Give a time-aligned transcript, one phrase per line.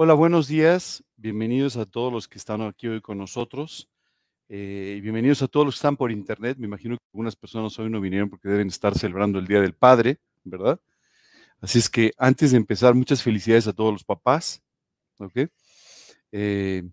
[0.00, 1.02] Hola, buenos días.
[1.16, 3.90] Bienvenidos a todos los que están aquí hoy con nosotros.
[4.48, 6.56] eh, y bienvenidos a todos los que están por internet.
[6.56, 9.74] Me imagino que algunas personas hoy no vinieron porque deben estar celebrando el Día del
[9.74, 10.80] Padre, ¿verdad?
[11.60, 14.62] Así es que antes de empezar, muchas felicidades a todos los papás.
[15.18, 15.50] ¿ok?
[16.30, 16.84] Eh,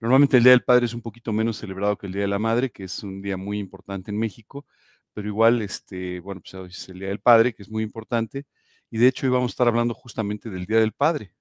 [0.00, 2.38] normalmente el Día del Padre es un poquito menos celebrado que el Día de la
[2.38, 4.64] Madre, que es un día muy importante en México,
[5.12, 8.46] pero igual, este, bueno, pues hoy es el Día del Padre, que es muy importante.
[8.90, 11.34] Y de hecho hoy vamos a estar hablando justamente del Día del Padre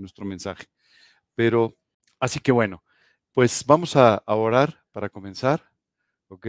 [0.00, 0.66] nuestro mensaje.
[1.34, 1.76] Pero,
[2.20, 2.82] así que bueno,
[3.32, 5.70] pues vamos a, a orar para comenzar,
[6.28, 6.46] ¿ok?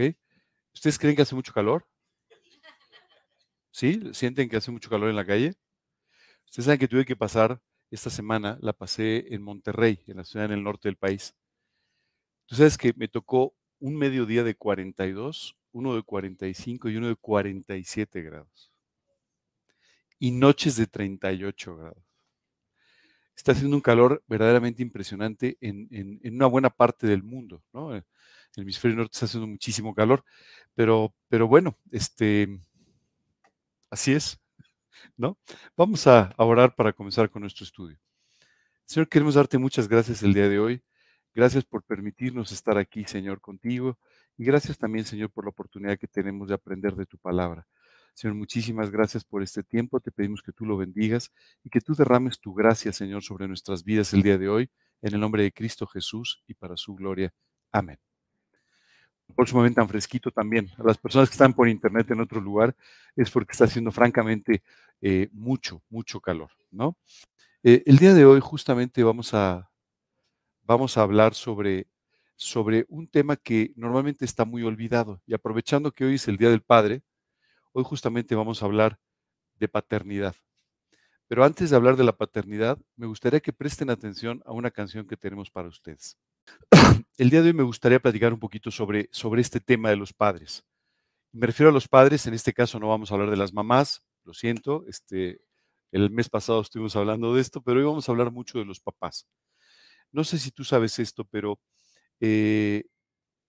[0.74, 1.86] ¿Ustedes creen que hace mucho calor?
[3.70, 4.00] ¿Sí?
[4.12, 5.54] ¿Sienten que hace mucho calor en la calle?
[6.46, 10.46] Ustedes saben que tuve que pasar esta semana, la pasé en Monterrey, en la ciudad
[10.46, 11.34] en el norte del país.
[12.46, 17.16] Tú sabes que me tocó un mediodía de 42, uno de 45 y uno de
[17.16, 18.72] 47 grados.
[20.18, 22.07] Y noches de 38 grados
[23.38, 27.94] está haciendo un calor verdaderamente impresionante en, una buena parte del mundo, ¿no?
[27.94, 28.02] El
[28.56, 30.24] hemisferio norte está haciendo muchísimo calor,
[30.74, 32.60] pero, pero bueno, este,
[33.90, 34.40] así es,
[35.16, 35.38] ¿no?
[35.76, 37.98] Vamos a orar para comenzar con nuestro estudio.
[38.84, 40.82] Señor, queremos darte muchas gracias el día de hoy.
[41.32, 43.98] Gracias por permitirnos estar aquí, Señor, contigo.
[44.36, 47.68] Y gracias también, Señor, por la oportunidad que tenemos de aprender de tu palabra.
[48.18, 50.00] Señor, muchísimas gracias por este tiempo.
[50.00, 51.30] Te pedimos que tú lo bendigas
[51.62, 54.68] y que tú derrames tu gracia, Señor, sobre nuestras vidas el día de hoy,
[55.02, 57.32] en el nombre de Cristo Jesús y para su gloria.
[57.70, 57.96] Amén.
[59.36, 60.68] Próximamente tan fresquito también.
[60.78, 62.74] A las personas que están por internet en otro lugar
[63.14, 64.64] es porque está haciendo francamente
[65.00, 66.96] eh, mucho, mucho calor, ¿no?
[67.62, 69.70] Eh, el día de hoy justamente vamos a,
[70.64, 71.86] vamos a hablar sobre,
[72.34, 75.22] sobre un tema que normalmente está muy olvidado.
[75.24, 77.04] Y aprovechando que hoy es el Día del Padre,
[77.72, 78.98] Hoy justamente vamos a hablar
[79.56, 80.34] de paternidad.
[81.26, 85.06] Pero antes de hablar de la paternidad, me gustaría que presten atención a una canción
[85.06, 86.16] que tenemos para ustedes.
[87.18, 90.14] El día de hoy me gustaría platicar un poquito sobre, sobre este tema de los
[90.14, 90.64] padres.
[91.32, 94.02] Me refiero a los padres, en este caso no vamos a hablar de las mamás,
[94.24, 95.42] lo siento, este,
[95.92, 98.80] el mes pasado estuvimos hablando de esto, pero hoy vamos a hablar mucho de los
[98.80, 99.26] papás.
[100.10, 101.60] No sé si tú sabes esto, pero
[102.20, 102.84] eh,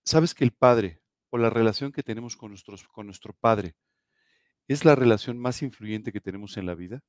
[0.03, 3.75] sabes que el padre o la relación que tenemos con, nuestros, con nuestro padre
[4.69, 7.01] es la relación más influyente que tenemos en la vida,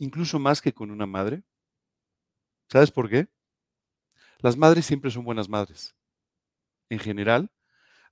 [0.00, 1.44] incluso más que con una madre.
[2.68, 3.28] ¿Sabes por qué?
[4.40, 5.94] Las madres siempre son buenas madres.
[6.90, 7.52] En general,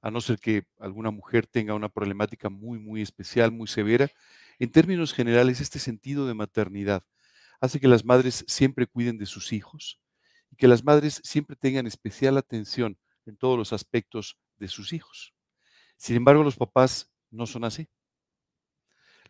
[0.00, 4.08] a no ser que alguna mujer tenga una problemática muy, muy especial, muy severa,
[4.60, 7.04] en términos generales, este sentido de maternidad
[7.60, 10.00] hace que las madres siempre cuiden de sus hijos
[10.50, 15.34] y que las madres siempre tengan especial atención en todos los aspectos de sus hijos.
[15.96, 17.88] Sin embargo, los papás no son así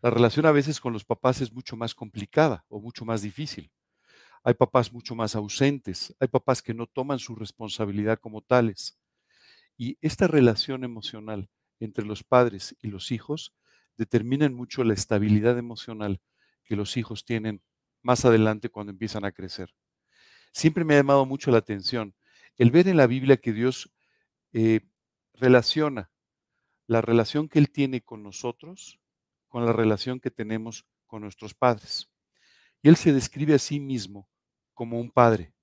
[0.04, 3.72] la relación a veces con los papás es mucho más complicada o mucho más difícil.
[4.42, 8.98] Hay papás mucho más ausentes, hay papás que no toman su responsabilidad como tales.
[9.78, 11.48] Y esta relación emocional
[11.80, 13.54] entre los padres y los hijos
[13.96, 16.20] determina mucho la estabilidad emocional
[16.64, 17.62] que los hijos tienen
[18.02, 19.74] más adelante cuando empiezan a crecer.
[20.52, 22.14] Siempre me ha llamado mucho la atención
[22.58, 23.90] el ver en la Biblia que Dios
[24.52, 24.80] eh,
[25.32, 26.10] relaciona
[26.86, 29.00] la relación que Él tiene con nosotros
[29.54, 32.10] con la relación que tenemos con nuestros padres.
[32.82, 34.28] Y él se describe a sí mismo
[34.72, 35.54] como un padre.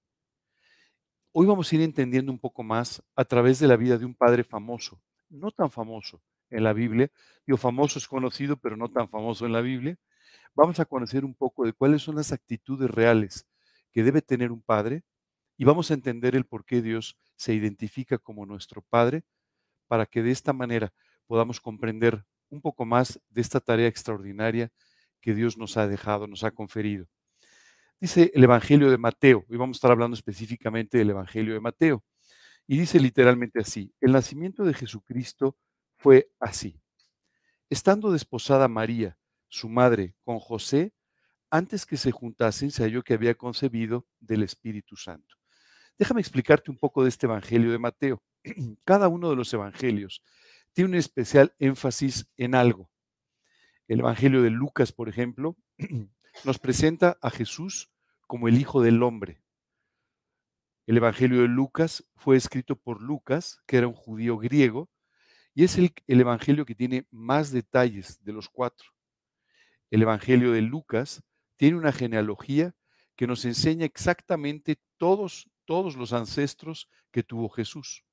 [1.34, 4.16] Hoy vamos a ir entendiendo un poco más a través de la vida de un
[4.16, 7.12] padre famoso, no tan famoso en la Biblia,
[7.46, 9.98] digo famoso es conocido, pero no tan famoso en la Biblia.
[10.56, 13.46] Vamos a conocer un poco de cuáles son las actitudes reales
[13.92, 15.04] que debe tener un padre
[15.58, 19.26] y vamos a entender el por qué Dios se identifica como nuestro padre
[19.90, 20.94] para que de esta manera
[21.28, 24.72] podamos comprender un poco más de esta tarea extraordinaria
[25.22, 27.08] que Dios nos ha dejado, nos ha conferido.
[28.00, 32.04] Dice el Evangelio de Mateo, y vamos a estar hablando específicamente del Evangelio de Mateo,
[32.68, 35.58] y dice literalmente así, el nacimiento de Jesucristo
[35.98, 36.80] fue así.
[37.70, 40.94] Estando desposada María, su madre, con José,
[41.50, 45.36] antes que se juntasen, se halló que había concebido del Espíritu Santo.
[45.98, 48.24] Déjame explicarte un poco de este Evangelio de Mateo.
[48.86, 50.24] Cada uno de los Evangelios
[50.74, 52.90] tiene un especial énfasis en algo.
[53.88, 55.58] El Evangelio de Lucas, por ejemplo,
[56.46, 57.92] nos presenta a Jesús
[58.28, 59.44] como el Hijo del Hombre.
[60.88, 64.90] El Evangelio de Lucas fue escrito por Lucas, que era un judío griego,
[65.54, 68.90] y es el, el, Evangelio que tiene más detalles de los cuatro.
[69.90, 71.22] El Evangelio de Lucas
[71.58, 72.74] tiene una genealogía
[73.16, 78.06] que nos enseña exactamente todos, todos los ancestros que tuvo Jesús.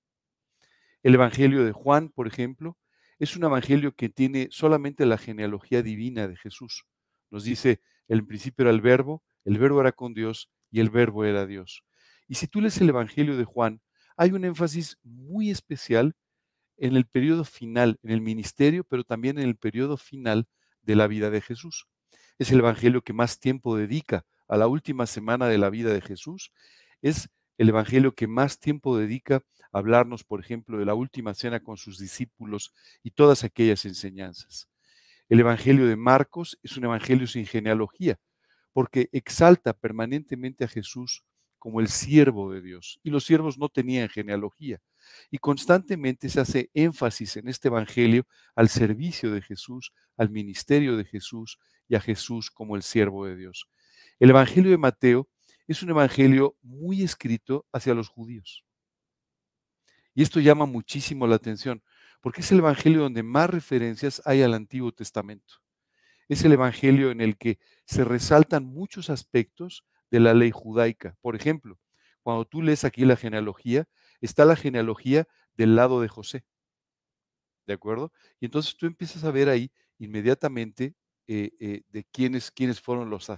[1.03, 2.77] El Evangelio de Juan, por ejemplo,
[3.19, 6.85] es un evangelio que tiene solamente la genealogía divina de Jesús.
[7.31, 11.25] Nos dice, el principio era el verbo, el verbo era con Dios y el verbo
[11.25, 11.85] era Dios.
[12.29, 13.81] Y si tú lees el Evangelio de Juan,
[14.17, 16.15] hay un énfasis muy especial
[16.77, 20.47] en el periodo final, en el ministerio, pero también en el periodo final
[20.83, 21.87] de la vida de Jesús.
[22.39, 26.01] Es el Evangelio que más tiempo dedica a la última semana de la vida de
[26.01, 26.53] Jesús.
[27.03, 27.29] Es
[27.59, 29.43] el Evangelio que más tiempo dedica a
[29.79, 32.73] hablarnos, por ejemplo, de la última cena con sus discípulos
[33.03, 34.69] y todas aquellas enseñanzas.
[35.29, 38.19] El Evangelio de Marcos es un Evangelio sin genealogía,
[38.73, 41.25] porque exalta permanentemente a Jesús
[41.59, 43.01] como el siervo de Dios.
[43.03, 44.81] Y los siervos no tenían genealogía.
[45.31, 51.05] Y constantemente se hace énfasis en este Evangelio al servicio de Jesús, al ministerio de
[51.05, 51.59] Jesús
[51.89, 53.69] y a Jesús como el siervo de Dios.
[54.19, 55.29] El Evangelio de Mateo
[55.67, 58.65] es un Evangelio muy escrito hacia los judíos.
[60.15, 61.83] Y esto llama muchísimo la atención,
[62.21, 65.55] porque es el Evangelio donde más referencias hay al Antiguo Testamento.
[66.29, 71.17] Es el Evangelio en el que se resaltan muchos aspectos de la ley judaica.
[71.21, 71.79] Por ejemplo,
[72.23, 73.89] cuando tú lees aquí la genealogía,
[74.21, 75.27] está la genealogía
[75.57, 76.45] del lado de José.
[77.67, 78.13] ¿De acuerdo?
[78.41, 80.95] Y entonces tú empiezas a ver ahí inmediatamente
[81.27, 83.29] eh, eh, de quiénes, quiénes fueron los,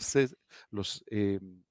[0.70, 1.62] los, em,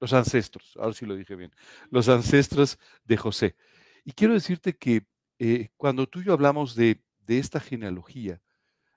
[0.00, 1.52] los ancestros, ahora sí lo dije bien,
[1.90, 3.56] los ancestros de José.
[4.04, 5.06] Y quiero decirte que
[5.38, 8.40] eh, cuando tú y yo hablamos de, de esta genealogía,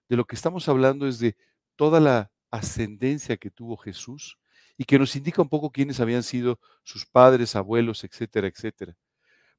[0.09, 1.35] de lo que estamos hablando es de
[1.75, 4.37] toda la ascendencia que tuvo Jesús
[4.77, 8.95] y que nos indica un poco quiénes habían sido sus padres, abuelos, etcétera, etcétera.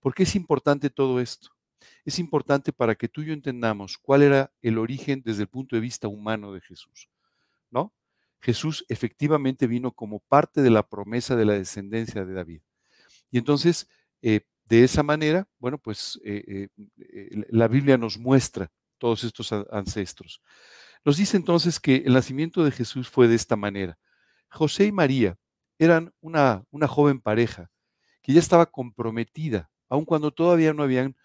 [0.00, 1.50] ¿Por qué es importante todo esto?
[2.04, 5.76] Es importante para que tú y yo entendamos cuál era el origen desde el punto
[5.76, 7.08] de vista humano de Jesús.
[8.44, 12.60] Jesús efectivamente vino como parte de la promesa de la descendencia de David.
[13.30, 13.88] Y entonces,
[14.20, 20.42] eh, de esa manera, bueno, pues eh, eh, la Biblia nos muestra todos estos ancestros.
[21.06, 23.98] Nos dice entonces que el nacimiento de Jesús fue de esta manera.
[24.50, 25.38] José y María
[25.78, 27.70] eran una, una joven pareja
[28.20, 31.16] que ya estaba comprometida, aun cuando todavía no habían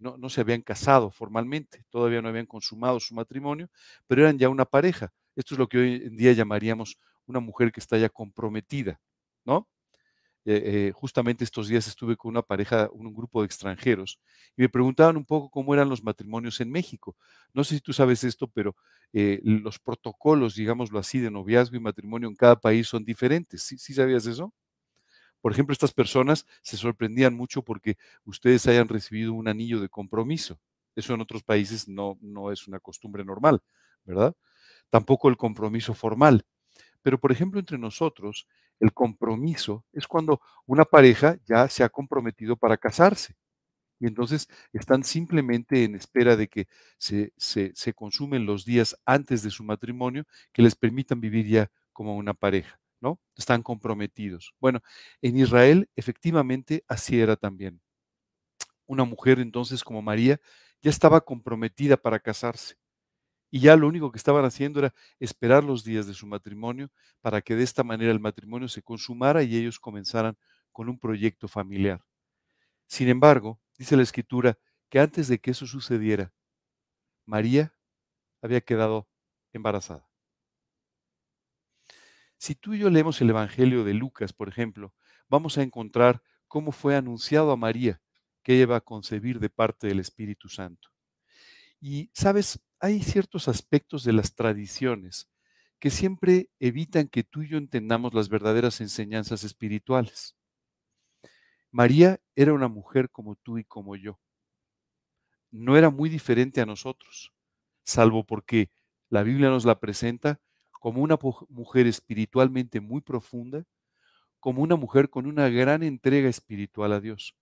[0.00, 3.70] no, no, se habían casado formalmente, todavía no habían consumado su matrimonio,
[4.08, 5.12] pero eran ya una pareja.
[5.36, 9.00] Esto es lo que hoy en día llamaríamos una mujer que está ya comprometida,
[9.44, 9.68] ¿no?
[10.46, 14.18] Eh, eh, justamente estos días estuve con una pareja, un grupo de extranjeros,
[14.56, 17.16] y me preguntaban un poco cómo eran los matrimonios en México.
[17.52, 18.74] No sé si tú sabes esto, pero
[19.12, 23.62] eh, los protocolos, digámoslo así, de noviazgo y matrimonio en cada país son diferentes.
[23.62, 24.54] ¿Sí, ¿Sí sabías eso?
[25.40, 30.60] Por ejemplo, estas personas se sorprendían mucho porque ustedes hayan recibido un anillo de compromiso.
[30.96, 33.62] Eso en otros países no, no es una costumbre normal,
[34.04, 34.34] ¿verdad?
[34.90, 36.44] Tampoco el compromiso formal.
[37.02, 38.46] Pero, por ejemplo, entre nosotros,
[38.80, 43.36] el compromiso es cuando una pareja ya se ha comprometido para casarse.
[44.00, 46.66] Y entonces están simplemente en espera de que
[46.98, 47.32] se,
[47.94, 52.80] consumen los días antes de su matrimonio que les permitan vivir ya como una pareja,
[53.00, 53.20] ¿no?
[53.36, 54.54] Están comprometidos.
[54.58, 54.80] Bueno,
[55.20, 57.82] en Israel efectivamente así era también.
[58.86, 60.40] Una mujer entonces como María
[60.80, 62.79] ya estaba comprometida para casarse.
[63.50, 67.42] Y ya lo único que estaban haciendo era esperar los días de su matrimonio para
[67.42, 70.36] que de esta manera el matrimonio se consumara y ellos comenzaran
[70.72, 72.04] con un proyecto familiar.
[72.86, 74.58] Sin embargo, dice la escritura
[74.88, 76.32] que antes de que eso sucediera,
[77.26, 77.74] María
[78.42, 79.08] había quedado
[79.52, 80.08] embarazada.
[82.38, 84.94] Si tú y yo leemos el Evangelio de Lucas, por ejemplo,
[85.28, 88.00] vamos a encontrar cómo fue anunciado a María
[88.42, 90.88] que ella iba a concebir de parte del Espíritu Santo.
[91.80, 95.28] Y, sabes, hay ciertos aspectos de las tradiciones
[95.78, 100.34] que siempre evitan que tú y yo entendamos las verdaderas enseñanzas espirituales.
[101.70, 104.18] María era una mujer como tú y como yo.
[105.50, 107.32] No era muy diferente a nosotros,
[107.84, 108.70] salvo porque
[109.08, 111.18] la Biblia nos la presenta como una
[111.48, 113.64] mujer espiritualmente muy profunda,
[114.38, 117.36] como una mujer con una gran entrega espiritual a Dios,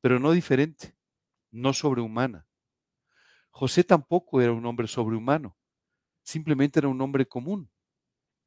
[0.00, 0.94] pero no diferente,
[1.50, 2.46] no sobrehumana.
[3.56, 5.56] José tampoco era un hombre sobrehumano,
[6.24, 7.70] simplemente era un hombre común.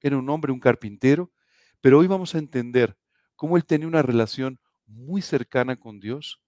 [0.01, 1.31] Era un hombre, un carpintero,
[1.79, 2.97] pero hoy vamos a entender
[3.37, 6.41] cómo él tenía una relación muy cercana con Dios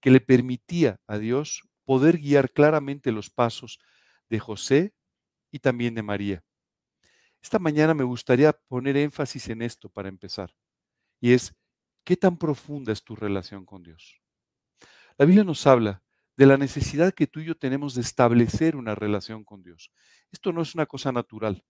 [0.00, 3.78] que le permitía a Dios poder guiar claramente los pasos
[4.28, 4.94] de José
[5.50, 6.44] y también de María.
[7.42, 10.54] Esta mañana me gustaría poner énfasis en esto para empezar,
[11.18, 11.56] y es,
[12.04, 14.20] ¿qué tan profunda es tu relación con Dios?
[15.16, 16.02] La Biblia nos habla
[16.36, 19.90] de la necesidad que tú y yo tenemos de establecer una relación con Dios.
[20.32, 21.64] Esto no es una cosa natural.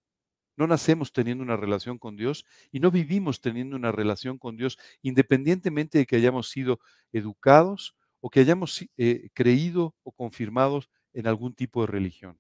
[0.56, 4.78] No nacemos teniendo una relación con Dios y no vivimos teniendo una relación con Dios
[5.02, 6.80] independientemente de que hayamos sido
[7.12, 12.38] educados o que hayamos eh, creído o confirmados en algún tipo de religión.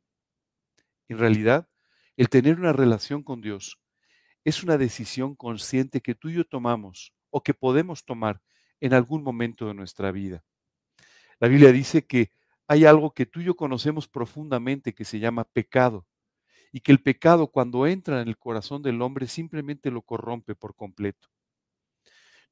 [1.08, 1.68] En realidad,
[2.16, 3.78] el tener una relación con Dios
[4.44, 8.40] es una decisión consciente que tú y yo tomamos o que podemos tomar
[8.80, 10.44] en algún momento de nuestra vida.
[11.38, 12.32] La Biblia dice que
[12.66, 16.06] hay algo que tú y yo conocemos profundamente que se llama pecado
[16.72, 20.74] y que el pecado cuando entra en el corazón del hombre simplemente lo corrompe por
[20.74, 21.28] completo.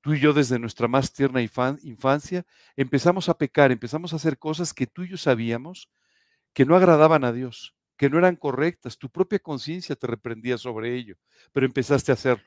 [0.00, 2.44] Tú y yo desde nuestra más tierna infancia
[2.76, 5.90] empezamos a pecar, empezamos a hacer cosas que tú y yo sabíamos
[6.52, 8.98] que no agradaban a Dios, que no eran correctas.
[8.98, 11.16] Tu propia conciencia te reprendía sobre ello,
[11.52, 12.44] pero empezaste a hacerlo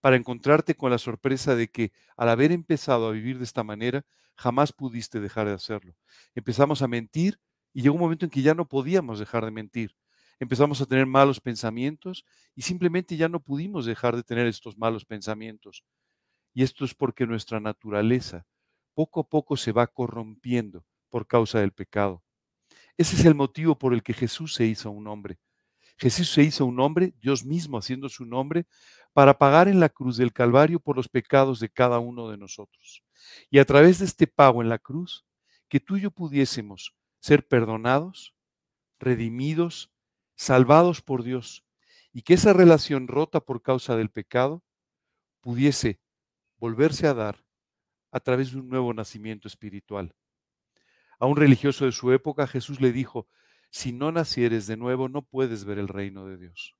[0.00, 4.04] para encontrarte con la sorpresa de que al haber empezado a vivir de esta manera,
[4.34, 5.96] jamás pudiste dejar de hacerlo.
[6.34, 7.40] Empezamos a mentir
[7.72, 9.96] y llegó un momento en que ya no podíamos dejar de mentir.
[10.38, 12.24] Empezamos a tener malos pensamientos
[12.54, 15.84] y simplemente ya no pudimos dejar de tener estos malos pensamientos.
[16.52, 18.46] Y esto es porque nuestra naturaleza
[18.94, 22.22] poco a poco se va corrompiendo por causa del pecado.
[22.96, 25.38] Ese es el motivo por el que Jesús se hizo un hombre.
[25.98, 28.66] Jesús se hizo un hombre, Dios mismo haciendo su nombre,
[29.16, 33.02] para pagar en la cruz del Calvario por los pecados de cada uno de nosotros.
[33.48, 35.24] Y a través de este pago en la cruz,
[35.70, 38.34] que tú y yo pudiésemos ser perdonados,
[38.98, 39.90] redimidos,
[40.34, 41.64] salvados por Dios,
[42.12, 44.62] y que esa relación rota por causa del pecado
[45.40, 45.98] pudiese
[46.58, 47.42] volverse a dar
[48.10, 50.14] a través de un nuevo nacimiento espiritual.
[51.18, 53.26] A un religioso de su época Jesús le dijo,
[53.70, 56.74] si no nacieres de nuevo no puedes ver el reino de Dios.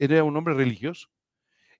[0.00, 1.08] Era un hombre religioso.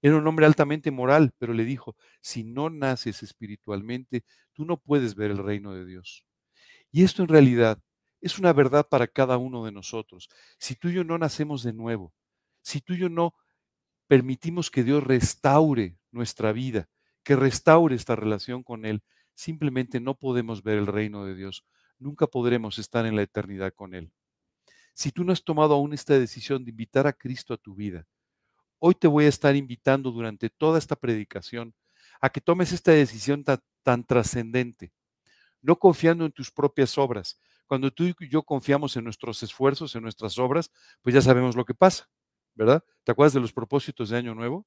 [0.00, 5.14] Era un hombre altamente moral, pero le dijo, si no naces espiritualmente, tú no puedes
[5.14, 6.24] ver el reino de Dios.
[6.90, 7.80] Y esto en realidad
[8.20, 10.28] es una verdad para cada uno de nosotros.
[10.58, 12.12] Si tú y yo no nacemos de nuevo,
[12.62, 13.34] si tú y yo no
[14.06, 16.88] permitimos que Dios restaure nuestra vida,
[17.22, 19.02] que restaure esta relación con Él,
[19.34, 21.64] simplemente no podemos ver el reino de Dios.
[21.98, 24.12] Nunca podremos estar en la eternidad con Él.
[24.94, 28.06] Si tú no has tomado aún esta decisión de invitar a Cristo a tu vida,
[28.80, 31.74] Hoy te voy a estar invitando durante toda esta predicación
[32.20, 33.44] a que tomes esta decisión
[33.82, 34.92] tan, trascendente,
[35.60, 37.40] no confiando en tus propias obras.
[37.66, 40.70] Cuando tú y yo confiamos en nuestros esfuerzos, en nuestras obras,
[41.02, 42.08] pues ya sabemos lo que pasa,
[42.54, 42.84] ¿verdad?
[43.04, 44.66] ¿Te acuerdas de los propósitos de Año Nuevo?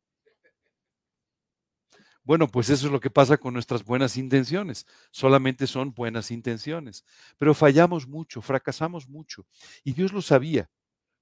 [2.24, 4.86] Bueno, pues eso es lo que pasa con nuestras buenas intenciones.
[5.12, 7.04] Solamente son buenas intenciones.
[7.38, 9.48] Pero fallamos mucho, fracasamos mucho.
[9.84, 10.70] Y Dios lo sabía.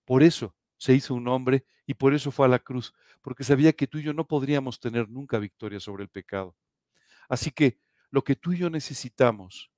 [0.05, 3.73] Por eso se hizo un hombre y por eso fue a la cruz, porque sabía
[3.73, 6.55] que tú y yo no podríamos tener nunca victoria sobre el pecado.
[7.27, 9.71] Así que lo que tú y yo necesitamos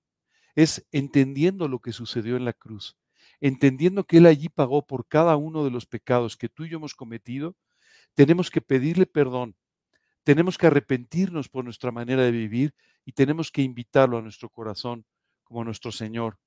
[0.55, 2.97] es entendiendo lo que sucedió en la cruz,
[3.39, 6.77] entendiendo que Él allí pagó por cada uno de los pecados que tú y yo
[6.77, 7.55] hemos cometido,
[8.13, 9.55] tenemos que pedirle perdón,
[10.23, 15.05] tenemos que arrepentirnos por nuestra manera de vivir y tenemos que invitarlo a nuestro corazón
[15.43, 16.37] como nuestro Señor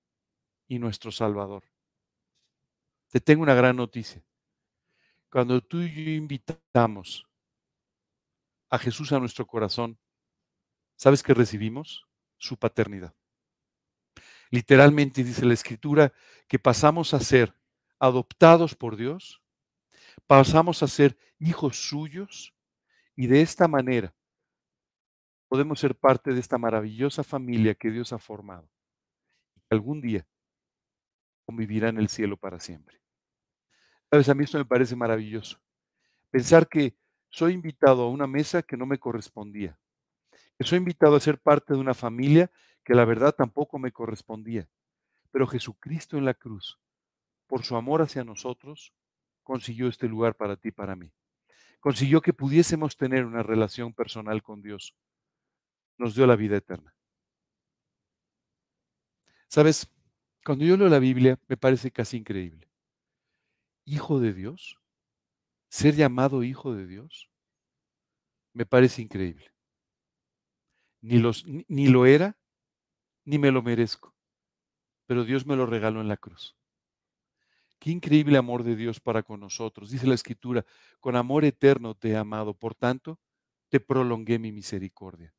[0.69, 1.65] y nuestro Salvador.
[3.11, 4.23] Te tengo una gran noticia.
[5.35, 7.27] Cuando tú y yo invitamos
[8.71, 9.99] a Jesús a nuestro corazón,
[10.95, 12.07] ¿sabes qué recibimos?
[12.39, 13.13] Su paternidad.
[14.53, 16.13] Literalmente dice la escritura
[16.47, 17.53] que pasamos a ser
[17.99, 19.43] adoptados por Dios,
[20.29, 22.55] pasamos a ser hijos suyos
[23.17, 24.15] y de esta manera
[25.49, 28.71] podemos ser parte de esta maravillosa familia que Dios ha formado
[29.57, 30.29] y que algún día
[31.45, 33.04] convivirá en el cielo para siempre.
[34.15, 35.59] Sabes, a mí esto me parece maravilloso.
[36.31, 36.97] Pensar que
[37.31, 39.77] soy invitado a una mesa que no me correspondía,
[40.57, 42.49] que soy invitado a ser parte de una familia
[42.85, 44.69] que la verdad tampoco me correspondía.
[45.33, 46.79] Pero Jesucristo en la cruz,
[47.49, 48.95] por su amor hacia nosotros,
[49.43, 51.11] consiguió este lugar para ti y para mí.
[51.81, 54.95] Consiguió que pudiésemos tener una relación personal con Dios.
[55.99, 56.95] Nos dio la vida eterna.
[59.49, 59.91] Sabes,
[60.45, 62.69] cuando yo leo la Biblia me parece casi increíble
[63.85, 64.79] hijo de Dios,
[65.69, 67.31] ser llamado hijo de Dios,
[68.53, 69.53] me parece increíble.
[71.01, 72.39] Ni, los, ni, lo era,
[73.25, 74.15] ni me lo merezco,
[75.07, 76.57] pero Dios me lo regaló en la cruz.
[77.79, 79.91] Qué increíble amor de Dios para con nosotros.
[79.91, 80.65] Dice la escritura,
[81.01, 83.21] con amor eterno te he amado, por tanto,
[83.69, 85.35] te prolongué mi misericordia.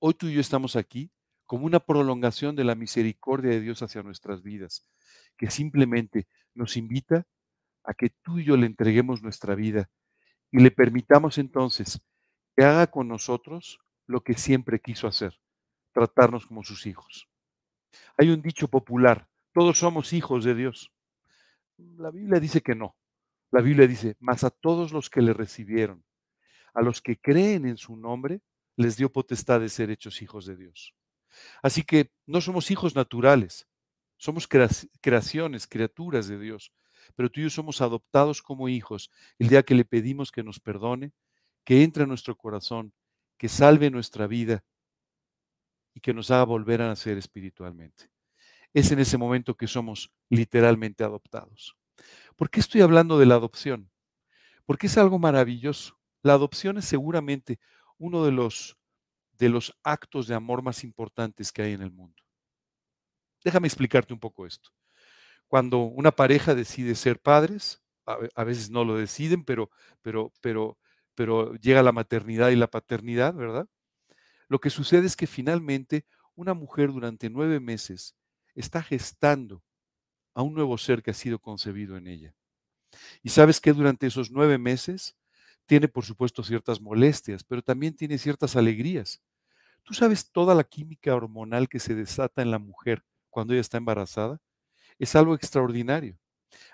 [0.00, 1.12] Hoy tú y yo estamos aquí
[1.44, 4.88] como una prolongación de la misericordia de Dios hacia nuestras vidas,
[5.36, 7.26] que simplemente nos invita
[7.84, 9.90] a que tú y yo le entreguemos nuestra vida
[10.50, 12.00] y le permitamos entonces
[12.56, 15.40] que haga con nosotros lo que siempre quiso hacer,
[15.92, 17.28] tratarnos como sus hijos.
[18.18, 20.92] Hay un dicho popular, todos somos hijos de Dios.
[21.76, 22.96] La Biblia dice que no.
[23.50, 26.04] La Biblia dice, mas a todos los que le recibieron,
[26.74, 28.40] a los que creen en su nombre,
[28.76, 30.94] les dio potestad de ser hechos hijos de Dios.
[31.62, 33.68] Así que no somos hijos naturales,
[34.16, 36.72] somos creaciones, criaturas de Dios
[37.14, 40.60] pero tú y yo somos adoptados como hijos el día que le pedimos que nos
[40.60, 41.12] perdone,
[41.64, 42.92] que entre en nuestro corazón,
[43.36, 44.64] que salve nuestra vida
[45.94, 48.10] y que nos haga volver a nacer espiritualmente.
[48.72, 51.76] Es en ese momento que somos literalmente adoptados.
[52.36, 53.90] ¿Por qué estoy hablando de la adopción?
[54.64, 55.98] Porque es algo maravilloso.
[56.22, 57.58] La adopción es seguramente
[57.98, 58.78] uno de los,
[59.38, 62.22] de los actos de amor más importantes que hay en el mundo.
[63.44, 64.70] Déjame explicarte un poco esto.
[65.52, 69.68] Cuando una pareja decide ser padres, a, veces no lo deciden, pero,
[70.00, 70.78] pero, pero,
[71.14, 73.68] pero llega la maternidad y la paternidad, ¿verdad?
[74.48, 76.06] Lo que sucede es que finalmente
[76.36, 78.16] una mujer durante nueve meses
[78.54, 79.62] está gestando
[80.32, 82.34] a un nuevo ser que ha sido concebido en ella.
[83.22, 85.18] Y sabes que durante esos nueve meses
[85.66, 89.20] tiene, por supuesto, ciertas molestias, pero también tiene ciertas alegrías.
[89.82, 93.76] Tú sabes toda la química hormonal que se desata en la mujer cuando ella está
[93.76, 94.40] embarazada.
[94.98, 96.18] Es algo extraordinario.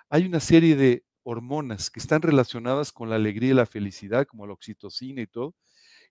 [0.09, 4.47] Hay una serie de hormonas que están relacionadas con la alegría y la felicidad, como
[4.47, 5.55] la oxitocina y todo,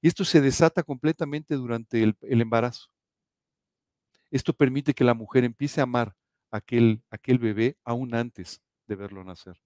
[0.01, 2.89] y esto se desata completamente durante el, embarazo.
[4.29, 6.15] Esto permite que la mujer empiece a amar
[6.51, 9.59] a aquel, aquel bebé aún antes de verlo nacer.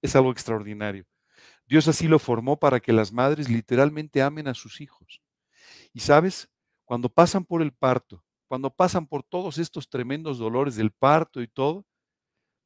[0.00, 1.04] Es algo extraordinario.
[1.66, 5.22] Dios así lo formó para que las madres literalmente amen a sus hijos.
[5.92, 6.48] Y sabes,
[6.84, 11.48] cuando pasan por el parto, cuando pasan por todos estos tremendos dolores del parto y
[11.48, 11.86] todo,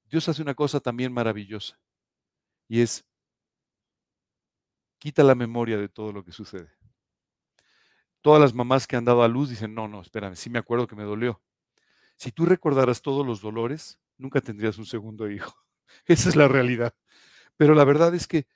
[0.06, 1.78] Dios hace una cosa también maravillosa.
[2.66, 3.06] Y es,
[4.98, 6.72] quita la memoria de todo lo que sucede.
[8.20, 10.88] Todas las mamás que han dado a luz dicen, no, no, espérame, sí me acuerdo
[10.88, 11.40] que me dolió.
[12.16, 15.54] Si tú recordaras todos los dolores, nunca tendrías un segundo hijo.
[16.06, 16.96] Esa es la realidad.
[17.56, 18.48] Pero la verdad es que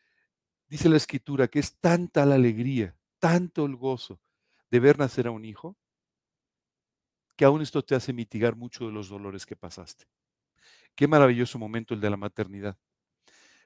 [0.66, 4.20] dice la escritura que es tanta la alegría, tanto el gozo
[4.68, 5.76] de ver nacer a un hijo,
[7.40, 10.04] que aún esto te hace mitigar mucho de los dolores que pasaste.
[10.94, 12.76] Qué maravilloso momento el de la maternidad.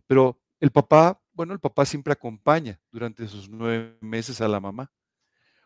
[0.07, 4.93] Pero el papá, bueno, el papá siempre acompaña durante esos nueve meses a la mamá.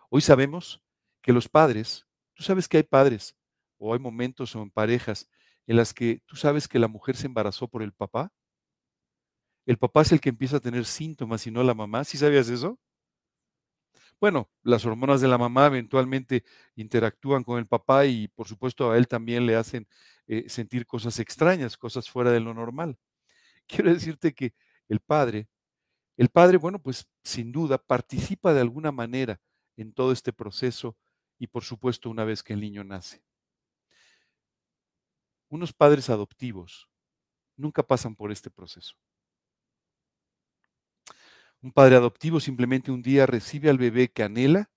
[0.09, 0.83] Hoy sabemos
[1.21, 3.37] que los padres, tú sabes que hay padres
[3.77, 5.29] o hay momentos o en parejas
[5.67, 8.33] en las que tú sabes que la mujer se embarazó por el papá.
[9.67, 12.05] El papá es el que empieza a tener síntomas y no la mamá.
[12.05, 12.81] ¿Sí sabías eso?
[14.21, 18.97] Bueno, las hormonas de la mamá eventualmente interactúan con el papá y por supuesto a
[18.99, 19.87] él también le hacen
[20.27, 22.99] eh, sentir cosas extrañas, cosas fuera de lo normal.
[23.69, 24.55] Quiero decirte que
[24.89, 25.49] el padre,
[26.17, 29.41] el padre, bueno, pues sin duda participa de alguna manera
[29.77, 30.97] en todo este proceso
[31.39, 33.23] y por supuesto una vez que el niño nace.
[35.51, 36.89] Unos padres adoptivos
[37.57, 38.97] nunca pasan por este proceso.
[41.61, 44.71] Un padre adoptivo simplemente un día recibe al bebé que anhela,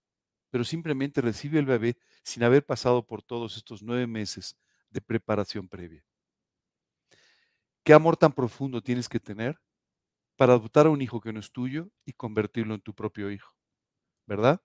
[0.49, 4.57] pero simplemente recibe al bebé sin haber pasado por todos estos nueve meses
[4.89, 6.03] de preparación previa.
[7.83, 9.59] ¿Qué amor tan profundo tienes que tener
[10.35, 13.55] para adoptar a un hijo que no es tuyo y convertirlo en tu propio hijo?
[14.25, 14.61] ¿Verdad?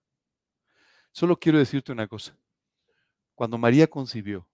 [1.13, 2.39] Solo quiero decirte una cosa.
[3.35, 4.49] Cuando María concibió,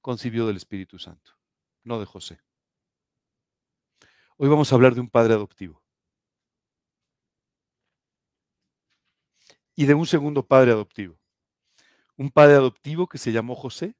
[0.00, 1.32] concibió del Espíritu Santo,
[1.84, 2.40] no de José.
[4.38, 5.82] Hoy vamos a hablar de un padre adoptivo.
[9.80, 11.18] Y de un segundo padre adoptivo.
[12.14, 13.96] Un padre adoptivo que se llamó José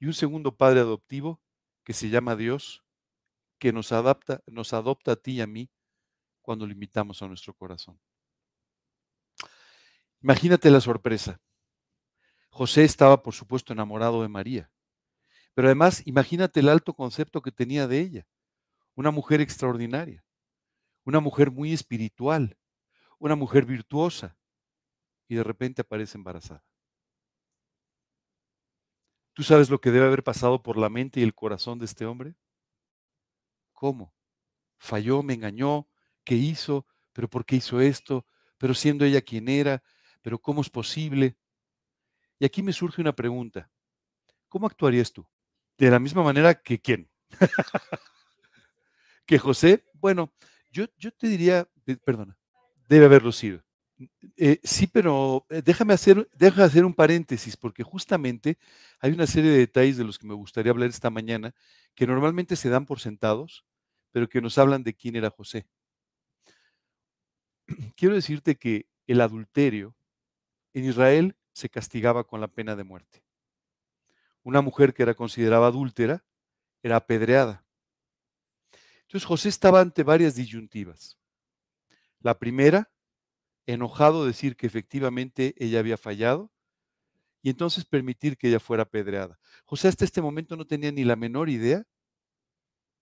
[0.00, 1.40] y un segundo padre adoptivo
[1.84, 2.82] que se llama Dios,
[3.60, 5.70] que nos adapta, nos adopta a ti y a mí
[6.42, 8.00] cuando lo invitamos a nuestro corazón.
[10.20, 11.40] Imagínate la sorpresa.
[12.50, 14.72] José estaba, por supuesto, enamorado de María.
[15.54, 18.26] Pero además, imagínate el alto concepto que tenía de ella.
[18.96, 20.24] Una mujer extraordinaria,
[21.04, 22.58] una mujer muy espiritual,
[23.20, 24.36] una mujer virtuosa.
[25.28, 26.64] Y de repente aparece embarazada.
[29.32, 32.06] ¿Tú sabes lo que debe haber pasado por la mente y el corazón de este
[32.06, 32.34] hombre?
[33.72, 34.14] ¿Cómo?
[34.78, 35.88] Falló, me engañó,
[36.22, 36.86] ¿qué hizo?
[37.12, 38.26] ¿Pero por qué hizo esto?
[38.58, 39.82] ¿Pero siendo ella quien era?
[40.24, 41.36] pero ¿cómo es posible?
[42.38, 43.70] Y aquí me surge una pregunta.
[44.48, 45.28] ¿Cómo actuarías tú?
[45.76, 47.10] De la misma manera que quién?
[49.26, 50.32] que José, bueno,
[50.70, 51.68] yo, yo te diría,
[52.06, 52.38] perdona,
[52.88, 53.62] debe haberlo sido.
[54.36, 58.58] Eh, sí, pero eh, déjame hacer, déjame hacer un paréntesis, porque justamente
[59.00, 61.54] hay una serie de detalles de los que me gustaría hablar esta mañana
[61.94, 63.64] que normalmente se dan por sentados,
[64.10, 65.66] pero que nos hablan de quién era José.
[67.96, 69.94] Quiero decirte que el adulterio
[70.72, 73.22] en Israel se castigaba con la pena de muerte.
[74.42, 76.24] Una mujer que era considerada adúltera
[76.82, 77.64] era apedreada.
[79.02, 81.18] Entonces José estaba ante varias disyuntivas.
[82.20, 82.90] La primera,
[83.66, 86.52] enojado decir que efectivamente ella había fallado
[87.42, 89.38] y entonces permitir que ella fuera apedreada.
[89.64, 91.84] José hasta este momento no tenía ni la menor idea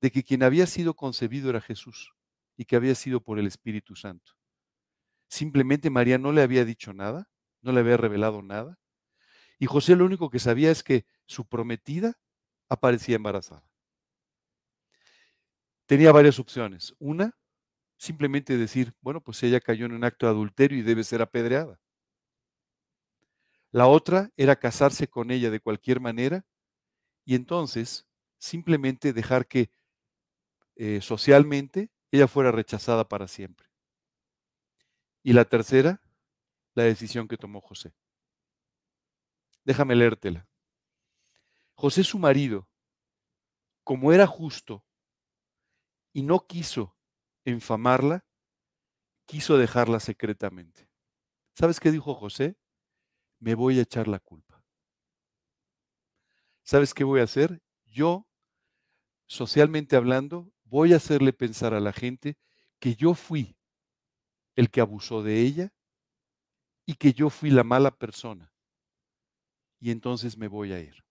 [0.00, 2.12] de que quien había sido concebido era Jesús
[2.56, 4.32] y que había sido por el Espíritu Santo.
[5.28, 7.30] Simplemente María no le había dicho nada,
[7.62, 8.78] no le había revelado nada.
[9.58, 12.18] Y José lo único que sabía es que su prometida
[12.68, 13.64] aparecía embarazada.
[15.86, 16.94] Tenía varias opciones.
[16.98, 17.36] Una,
[18.02, 21.78] simplemente decir, bueno, pues ella cayó en un acto de adulterio y debe ser apedreada.
[23.70, 26.44] La otra era casarse con ella de cualquier manera
[27.24, 29.70] y entonces simplemente dejar que
[30.74, 33.68] eh, socialmente ella fuera rechazada para siempre.
[35.22, 36.02] Y la tercera,
[36.74, 37.94] la decisión que tomó José.
[39.62, 40.48] Déjame leértela.
[41.76, 42.68] José su marido,
[43.84, 44.84] como era justo
[46.12, 46.96] y no quiso
[47.44, 48.24] enfamarla,
[49.26, 50.88] quiso dejarla secretamente.
[51.54, 52.56] ¿Sabes qué dijo José?
[53.40, 54.64] Me voy a echar la culpa.
[56.62, 57.60] ¿Sabes qué voy a hacer?
[57.86, 58.26] Yo,
[59.26, 62.36] socialmente hablando, voy a hacerle pensar a la gente
[62.78, 63.56] que yo fui
[64.56, 65.72] el que abusó de ella
[66.86, 68.52] y que yo fui la mala persona.
[69.80, 71.02] Y entonces me voy a ir.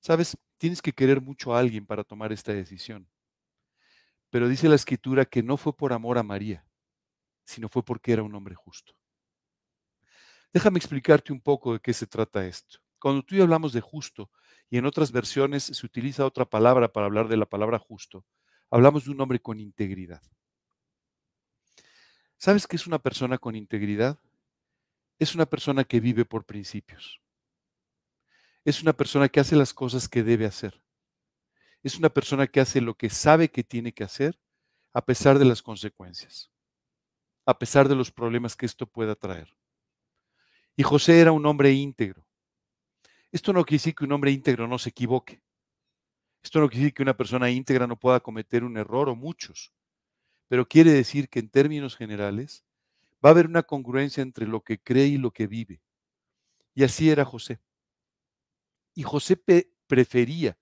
[0.00, 3.08] Sabes, tienes que querer mucho a alguien para tomar esta decisión.
[4.34, 6.66] Pero dice la escritura que no fue por amor a María,
[7.44, 8.92] sino fue porque era un hombre justo.
[10.52, 12.80] Déjame explicarte un poco de qué se trata esto.
[12.98, 14.32] Cuando tú y hablamos de justo,
[14.68, 18.26] y en otras versiones se utiliza otra palabra para hablar de la palabra justo,
[18.72, 20.22] hablamos de un hombre con integridad.
[22.36, 24.18] ¿Sabes qué es una persona con integridad?
[25.20, 27.20] Es una persona que vive por principios.
[28.64, 30.83] Es una persona que hace las cosas que debe hacer.
[31.84, 34.40] Es una persona que hace lo que sabe que tiene que hacer
[34.92, 36.50] a pesar de las consecuencias,
[37.46, 39.56] a pesar de los problemas que esto pueda traer.
[40.76, 42.26] Y José era un hombre íntegro.
[43.30, 45.40] Esto no quiere decir que un hombre íntegro no se equivoque.
[46.42, 49.72] Esto no quiere decir que una persona íntegra no pueda cometer un error o muchos
[50.48, 52.64] pero quiere decir que en términos generales
[53.24, 55.82] va a haber una congruencia entre lo que cree y lo que vive.
[56.74, 57.60] Y así era José.
[58.94, 59.36] Y José
[59.86, 60.56] prefería,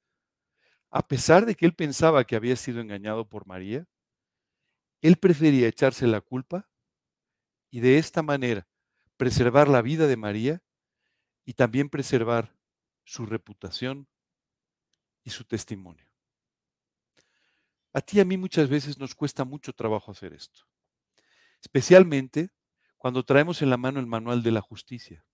[0.92, 3.88] a pesar de que él pensaba que había sido engañado por María,
[5.00, 6.68] él prefería echarse la culpa
[7.70, 8.68] y de esta manera
[9.16, 10.62] preservar la vida de María
[11.46, 12.55] y también preservar
[13.05, 14.07] su reputación
[15.24, 16.07] y su testimonio.
[17.94, 20.62] A ti y a mí muchas veces nos cuesta mucho trabajo hacer esto,
[21.61, 22.50] especialmente
[22.98, 25.24] cuando traemos en la mano el manual de la justicia,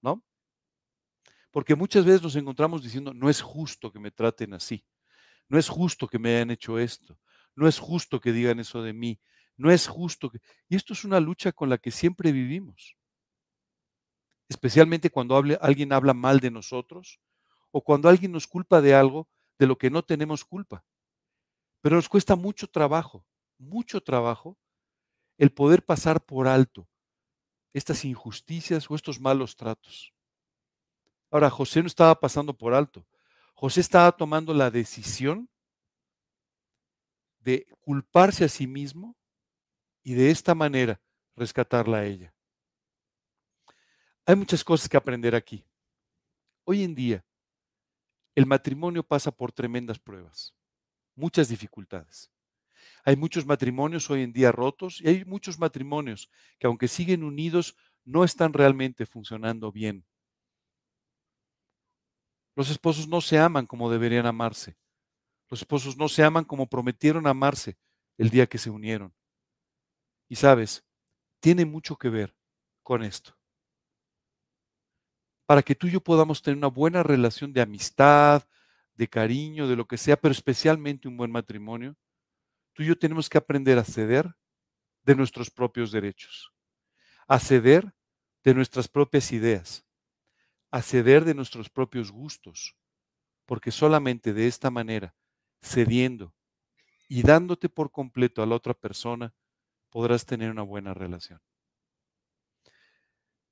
[0.00, 0.24] ¿no?
[1.52, 4.84] Porque muchas veces nos encontramos diciendo, no es justo que me traten así,
[5.48, 7.18] no es justo que me hayan hecho esto,
[7.54, 9.20] no es justo que digan eso de mí,
[9.56, 10.40] no es justo que...
[10.68, 12.96] Y esto es una lucha con la que siempre vivimos,
[14.48, 17.20] especialmente cuando alguien habla mal de nosotros
[17.70, 20.84] o cuando alguien nos culpa de algo de lo que no tenemos culpa.
[21.82, 23.26] Pero nos cuesta mucho trabajo,
[23.58, 24.58] mucho trabajo,
[25.36, 26.88] el poder pasar por alto
[27.74, 30.12] estas injusticias o estos malos tratos.
[31.32, 33.04] Ahora, José no estaba pasando por alto.
[33.54, 35.48] José estaba tomando la decisión
[37.40, 39.16] de culparse a sí mismo
[40.04, 41.00] y de esta manera
[41.34, 42.32] rescatarla a ella.
[44.24, 45.64] Hay muchas cosas que aprender aquí.
[46.64, 47.24] Hoy en día,
[48.36, 50.54] el matrimonio pasa por tremendas pruebas
[51.14, 52.30] muchas dificultades.
[53.04, 57.76] Hay muchos matrimonios hoy en día rotos y hay muchos matrimonios que aunque siguen unidos,
[58.04, 60.04] no están realmente funcionando bien.
[62.54, 64.76] Los esposos no se aman como deberían amarse.
[65.48, 67.76] Los esposos no se aman como prometieron amarse
[68.18, 69.14] el día que se unieron.
[70.28, 70.84] Y sabes,
[71.40, 72.34] tiene mucho que ver
[72.82, 73.36] con esto.
[75.46, 78.42] Para que tú y yo podamos tener una buena relación de amistad,
[78.94, 81.96] de cariño, de lo que sea, pero especialmente un buen matrimonio,
[82.72, 84.34] tú y yo tenemos que aprender a ceder
[85.04, 86.52] de nuestros propios derechos,
[87.26, 87.92] a ceder
[88.44, 89.84] de nuestras propias ideas,
[90.72, 92.76] a ceder de nuestros propios gustos,
[93.44, 95.14] porque solamente de esta manera,
[95.60, 96.34] cediendo
[97.08, 99.34] y dándote por completo a la otra persona,
[99.90, 101.42] podrás tener una buena relación.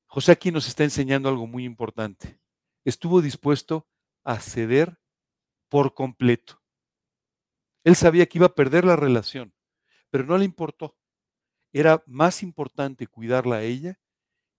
[0.06, 2.40] José aquí nos está enseñando algo muy importante.
[2.85, 3.87] Estuvo dispuesto
[4.24, 4.98] a ceder
[5.68, 6.62] por completo.
[7.85, 9.54] Él sabía que iba a perder la relación,
[10.09, 10.96] pero no le importó.
[11.70, 14.00] Era más importante cuidarla a ella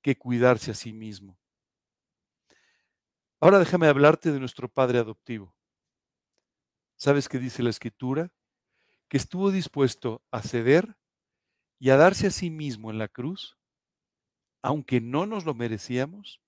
[0.04, 1.41] que cuidarse a sí mismo.
[3.44, 5.56] Ahora déjame hablarte de nuestro padre adoptivo.
[6.96, 8.32] ¿Sabes qué dice la escritura?
[9.10, 10.96] Que estuvo dispuesto a ceder
[11.80, 13.58] y a darse a sí mismo en la cruz,
[14.62, 16.40] aunque no nos lo merecíamos,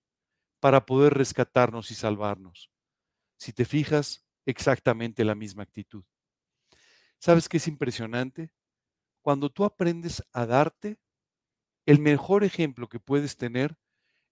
[0.59, 2.69] para poder rescatarnos y salvarnos.
[3.37, 6.05] Si te fijas, exactamente la misma actitud.
[7.17, 8.53] ¿Sabes qué es impresionante?
[9.23, 10.99] Cuando tú aprendes a darte,
[11.87, 13.79] el mejor ejemplo que puedes tener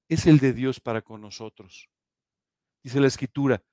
[0.10, 1.89] es el de Dios para con nosotros.
[2.84, 3.63] Dice la escritura,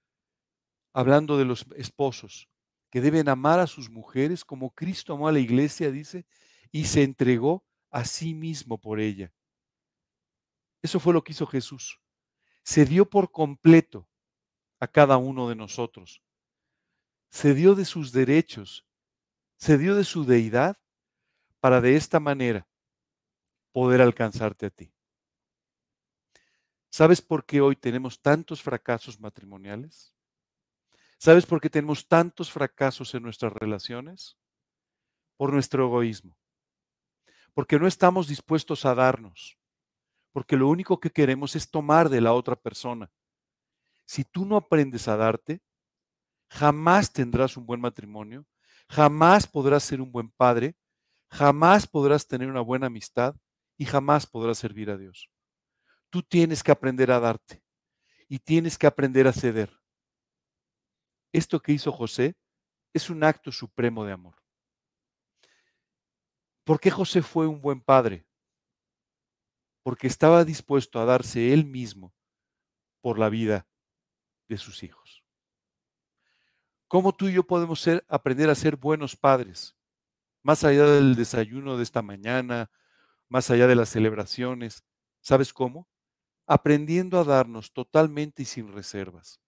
[0.92, 2.48] hablando de los esposos,
[2.90, 6.26] que deben amar a sus mujeres como Cristo amó a la iglesia, dice,
[6.72, 9.32] y se entregó a sí mismo por ella.
[10.82, 12.00] Eso fue lo que hizo Jesús.
[12.62, 14.08] Se dio por completo
[14.80, 16.22] a cada uno de nosotros.
[17.30, 18.86] Se dio de sus derechos,
[19.56, 20.78] se dio de su deidad
[21.60, 22.68] para de esta manera
[23.72, 24.92] poder alcanzarte a ti.
[26.90, 30.14] ¿Sabes por qué hoy tenemos tantos fracasos matrimoniales?
[31.18, 34.38] ¿Sabes por qué tenemos tantos fracasos en nuestras relaciones?
[35.36, 36.36] Por nuestro egoísmo.
[37.54, 39.58] Porque no estamos dispuestos a darnos.
[40.32, 43.10] Porque lo único que queremos es tomar de la otra persona.
[44.06, 45.60] Si tú no aprendes a darte,
[46.48, 48.46] jamás tendrás un buen matrimonio,
[48.88, 50.76] jamás podrás ser un buen padre,
[51.30, 53.36] jamás podrás tener una buena amistad
[53.76, 55.28] y jamás podrás servir a Dios.
[56.10, 57.62] Tú tienes que aprender a darte
[58.28, 59.70] y tienes que aprender a ceder.
[61.32, 62.36] Esto que hizo José
[62.92, 64.36] es un acto supremo de amor.
[66.64, 68.26] ¿Por qué José fue un buen padre?
[69.82, 72.14] Porque estaba dispuesto a darse él mismo
[73.00, 73.66] por la vida
[74.48, 75.24] de sus hijos.
[76.88, 79.76] ¿Cómo tú y yo podemos ser, aprender a ser buenos padres?
[80.42, 82.70] Más allá del desayuno de esta mañana,
[83.28, 84.84] más allá de las celebraciones.
[85.20, 85.88] ¿Sabes cómo?
[86.48, 89.40] Aprendiendo a darnos totalmente y sin reservas.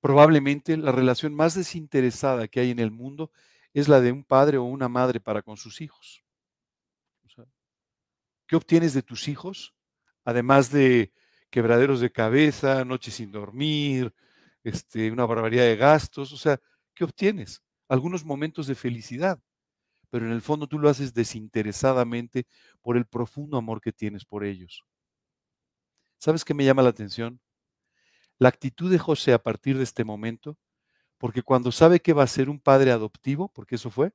[0.00, 3.30] Probablemente la relación más desinteresada que hay en el mundo
[3.74, 6.22] es la de un padre o una madre para con sus hijos.
[8.46, 9.74] ¿Qué obtienes de tus hijos?
[10.24, 11.12] Además de
[11.50, 14.14] quebraderos de cabeza, noches sin dormir,
[14.62, 16.60] este, una barbaridad de gastos, o sea,
[16.94, 17.62] ¿qué obtienes?
[17.88, 19.40] Algunos momentos de felicidad,
[20.10, 22.46] pero en el fondo tú lo haces desinteresadamente
[22.82, 24.84] por el profundo amor que tienes por ellos.
[26.18, 27.40] ¿Sabes qué me llama la atención?
[28.38, 30.58] La actitud de José a partir de este momento,
[31.18, 34.12] porque cuando sabe que va a ser un padre adoptivo, porque eso fue,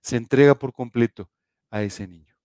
[0.00, 1.30] se entrega por completo
[1.70, 2.36] a ese niño.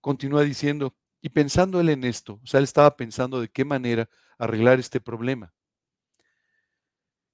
[0.00, 4.08] Continúa diciendo, y pensando él en esto, o sea, él estaba pensando de qué manera
[4.38, 5.52] arreglar este problema.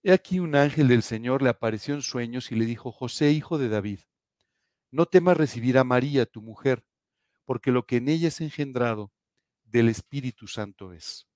[0.02, 3.58] He aquí un ángel del Señor le apareció en sueños y le dijo, José, hijo
[3.58, 4.00] de David,
[4.90, 6.84] no temas recibir a María, tu mujer,
[7.52, 9.12] porque lo que en ella es engendrado
[9.64, 11.28] del Espíritu Santo es.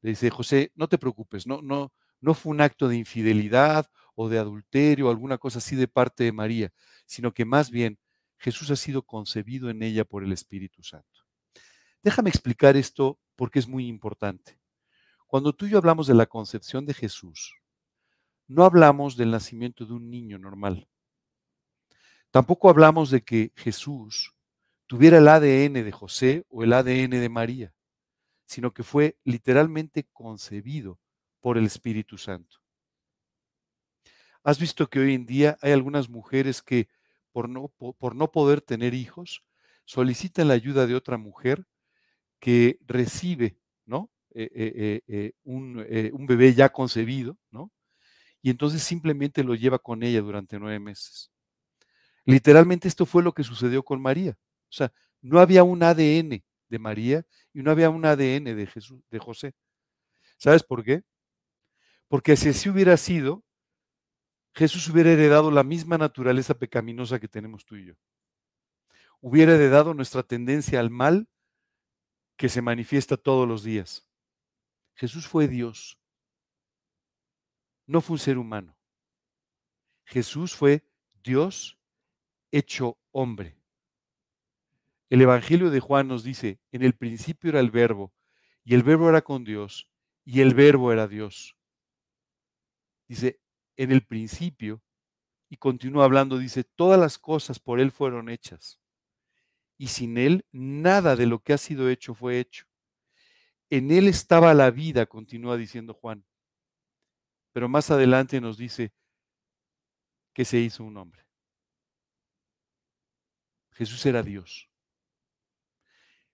[0.00, 4.28] Le dice, José, no te preocupes, no, no, no fue un acto de infidelidad o
[4.28, 6.72] de adulterio o alguna cosa así de parte de María,
[7.06, 7.96] sino que más bien
[8.38, 11.20] Jesús ha sido concebido en ella por el Espíritu Santo.
[12.02, 14.58] Déjame explicar esto porque es muy importante.
[15.28, 17.54] Cuando tú y yo hablamos de la concepción de Jesús,
[18.48, 20.88] no hablamos del nacimiento de un niño normal.
[22.32, 24.32] Tampoco hablamos de que Jesús
[24.86, 27.74] tuviera el ADN de José o el ADN de María,
[28.44, 30.98] sino que fue literalmente concebido
[31.40, 32.58] por el Espíritu Santo.
[34.42, 36.88] ¿Has visto que hoy en día hay algunas mujeres que
[37.32, 39.44] por no, por no poder tener hijos
[39.84, 41.66] solicitan la ayuda de otra mujer
[42.38, 44.10] que recibe ¿no?
[44.34, 45.78] Eh, eh, eh, un,
[46.12, 47.72] un, bebé ya concebido, ¿no?
[48.42, 51.30] y entonces simplemente lo lleva con ella durante nueve meses.
[52.24, 54.36] Literalmente esto fue lo que sucedió con María.
[54.68, 59.02] O sea, no había un ADN de María y no había un ADN de Jesús,
[59.10, 59.54] de José.
[60.36, 61.02] ¿Sabes por qué?
[62.08, 63.44] Porque si así hubiera sido,
[64.54, 67.94] Jesús hubiera heredado la misma naturaleza pecaminosa que tenemos tú y yo.
[69.20, 71.28] Hubiera heredado nuestra tendencia al mal
[72.36, 74.06] que se manifiesta todos los días.
[74.94, 75.98] Jesús fue Dios.
[77.86, 78.76] No fue un ser humano.
[80.04, 80.84] Jesús fue
[81.22, 81.78] Dios
[82.50, 83.55] hecho hombre.
[85.08, 88.12] El Evangelio de Juan nos dice, en el principio era el verbo,
[88.64, 89.88] y el verbo era con Dios,
[90.24, 91.56] y el verbo era Dios.
[93.06, 93.40] Dice,
[93.76, 94.82] en el principio,
[95.48, 98.80] y continúa hablando, dice, todas las cosas por Él fueron hechas,
[99.78, 102.66] y sin Él nada de lo que ha sido hecho fue hecho.
[103.70, 106.24] En Él estaba la vida, continúa diciendo Juan.
[107.52, 108.92] Pero más adelante nos dice
[110.32, 111.24] que se hizo un hombre.
[113.70, 114.68] Jesús era Dios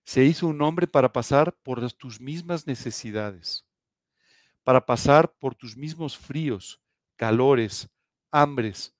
[0.03, 3.65] se hizo un hombre para pasar por tus mismas necesidades,
[4.63, 6.81] para pasar por tus mismos fríos,
[7.15, 7.89] calores,
[8.31, 8.93] hambres,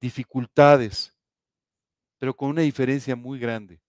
[0.00, 1.14] dificultades,
[2.18, 3.80] pero con una diferencia muy grande,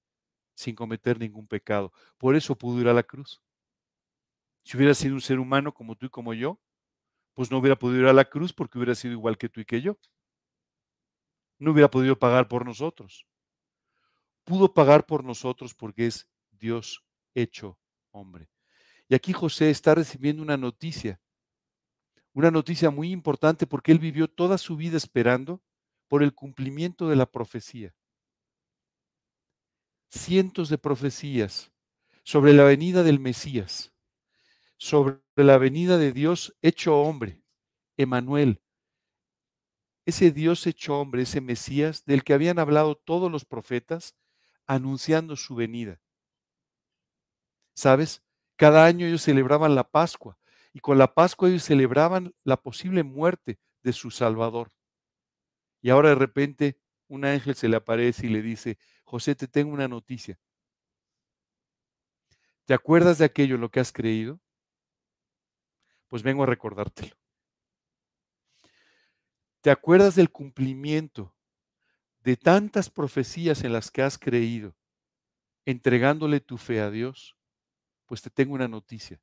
[0.55, 1.91] sin cometer ningún pecado.
[2.17, 3.41] Por eso pudo ir a la cruz.
[4.63, 6.59] Si hubiera sido un ser humano como tú y como yo,
[7.33, 9.65] pues no hubiera podido ir a la cruz porque hubiera sido igual que tú y
[9.65, 9.97] que yo.
[11.59, 13.25] No hubiera podido pagar por nosotros.
[14.43, 16.27] Pudo pagar por nosotros porque es
[16.59, 17.77] Dios hecho
[18.11, 18.49] hombre.
[19.09, 21.21] Y aquí José está recibiendo una noticia,
[22.33, 25.61] una noticia muy importante porque él vivió toda su vida esperando
[26.07, 27.93] por el cumplimiento de la profecía.
[30.09, 31.71] Cientos de profecías
[32.23, 33.93] sobre la venida del Mesías,
[34.77, 37.43] sobre la venida de Dios hecho hombre,
[37.97, 38.61] Emanuel,
[40.05, 44.15] ese Dios hecho hombre, ese Mesías del que habían hablado todos los profetas
[44.65, 45.99] anunciando su venida.
[47.77, 48.23] ¿Sabes?
[48.55, 50.35] Cada año ellos celebraban la Pascua
[50.73, 54.71] y con la Pascua ellos celebraban la posible muerte de su Salvador.
[55.83, 59.71] Y ahora de repente un ángel se le aparece y le dice, José, te tengo
[59.71, 60.39] una noticia.
[62.65, 64.41] ¿Te acuerdas de aquello en lo que has creído?
[66.07, 67.15] Pues vengo a recordártelo.
[69.61, 71.35] ¿Te acuerdas del cumplimiento
[72.21, 74.75] de tantas profecías en las que has creído,
[75.63, 77.36] entregándole tu fe a Dios?
[78.07, 79.21] Pues te tengo una noticia.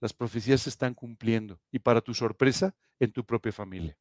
[0.00, 3.98] Las profecías se están cumpliendo y para tu sorpresa, en tu propia familia.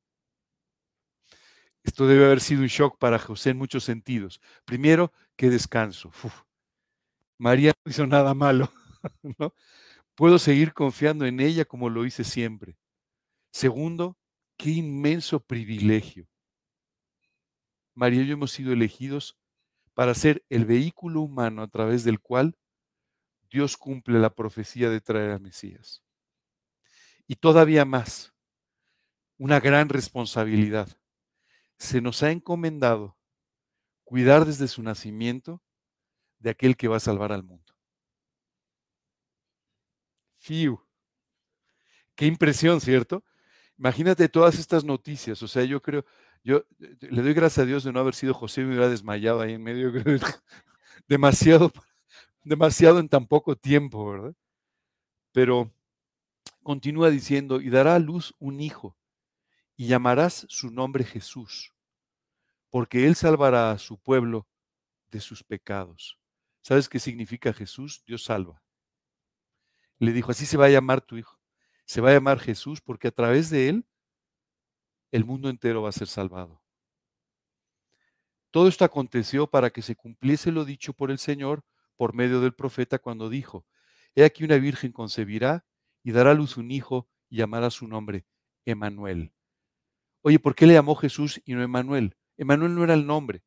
[1.83, 4.39] Esto debe haber sido un shock para José en muchos sentidos.
[4.63, 6.11] Primero, qué descanso.
[7.37, 8.71] María no hizo nada malo.
[9.39, 9.53] ¿no?
[10.15, 12.77] Puedo seguir confiando en ella como lo hice siempre.
[13.51, 14.17] Segundo,
[14.57, 16.27] qué inmenso privilegio.
[17.95, 19.37] María y yo hemos sido elegidos
[19.93, 22.55] para ser el vehículo humano a través del cual
[23.53, 26.01] Dios cumple la profecía de traer a Mesías.
[27.27, 28.33] Y todavía más,
[29.37, 30.89] una gran responsabilidad
[31.77, 33.15] se nos ha encomendado
[34.03, 35.61] cuidar desde su nacimiento
[36.39, 37.75] de aquel que va a salvar al mundo.
[40.39, 40.83] Fiu.
[42.15, 43.23] Qué impresión, ¿cierto?
[43.77, 45.43] Imagínate todas estas noticias.
[45.43, 46.05] O sea, yo creo,
[46.43, 48.89] yo eh, le doy gracias a Dios de no haber sido José y me hubiera
[48.89, 49.91] desmayado ahí en medio.
[51.07, 51.71] demasiado,
[52.43, 54.35] demasiado en tan poco tiempo, ¿verdad?
[55.31, 55.71] Pero
[56.61, 58.97] continúa diciendo, y dará a luz un hijo,
[59.75, 61.73] y llamarás su nombre Jesús,
[62.69, 64.47] porque él salvará a su pueblo
[65.11, 66.19] de sus pecados.
[66.61, 68.03] ¿Sabes qué significa Jesús?
[68.05, 68.61] Dios salva.
[69.99, 71.39] Le dijo, así se va a llamar tu hijo.
[71.85, 73.85] Se va a llamar Jesús porque a través de él
[75.11, 76.61] el mundo entero va a ser salvado.
[78.49, 81.63] Todo esto aconteció para que se cumpliese lo dicho por el Señor
[82.03, 83.65] por medio del profeta cuando dijo,
[84.13, 85.65] He aquí una virgen concebirá
[86.03, 88.25] y dará a luz un hijo y llamará su nombre
[88.65, 89.31] Emanuel.
[90.21, 92.17] Oye, ¿por qué le llamó Jesús y no Emanuel?
[92.35, 93.41] Emanuel no era el nombre.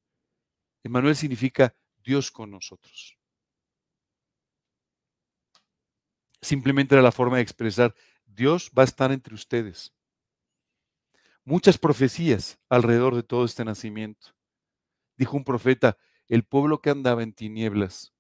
[0.83, 3.19] Emanuel significa Dios con nosotros.
[6.41, 9.93] Simplemente era la forma de expresar, Dios va a estar entre ustedes.
[11.45, 14.29] Muchas profecías alrededor de todo este nacimiento.
[15.19, 18.16] Dijo un profeta, el pueblo que andaba en tinieblas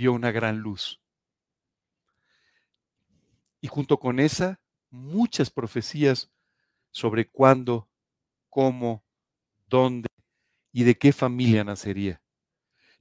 [0.00, 0.98] vio una gran luz.
[3.60, 4.58] Y junto con esa,
[4.88, 6.30] muchas profecías
[6.90, 7.86] sobre cuándo,
[8.48, 9.04] cómo,
[9.68, 10.08] dónde
[10.72, 12.22] y de qué familia nacería.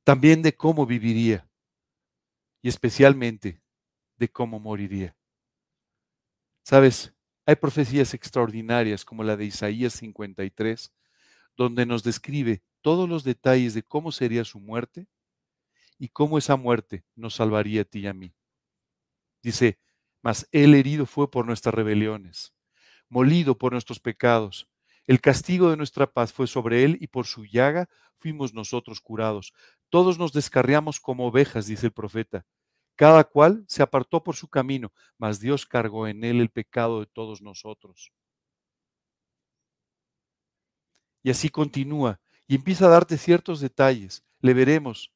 [0.03, 1.49] También de cómo viviría
[2.61, 3.61] y especialmente
[4.17, 5.15] de cómo moriría.
[6.63, 7.13] Sabes,
[7.45, 10.91] hay profecías extraordinarias como la de Isaías 53,
[11.55, 15.07] donde nos describe todos los detalles de cómo sería su muerte
[15.99, 18.33] y cómo esa muerte nos salvaría a ti y a mí.
[19.43, 19.77] Dice,
[20.21, 22.55] mas él herido fue por nuestras rebeliones,
[23.09, 24.67] molido por nuestros pecados.
[25.05, 29.53] El castigo de nuestra paz fue sobre él y por su llaga fuimos nosotros curados.
[29.89, 32.45] Todos nos descarriamos como ovejas, dice el profeta.
[32.95, 37.05] Cada cual se apartó por su camino, mas Dios cargó en él el pecado de
[37.05, 38.11] todos nosotros.
[41.23, 44.23] Y así continúa y empieza a darte ciertos detalles.
[44.41, 45.11] Le veremos,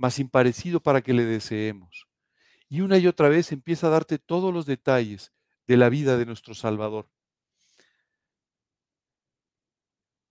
[0.00, 2.08] más imparecido para que le deseemos.
[2.70, 5.30] Y una y otra vez empieza a darte todos los detalles
[5.66, 7.10] de la vida de nuestro Salvador.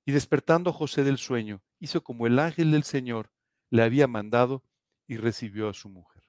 [0.05, 3.31] Y despertando José del sueño, hizo como el ángel del Señor
[3.69, 4.63] le había mandado
[5.05, 6.23] y recibió a su mujer.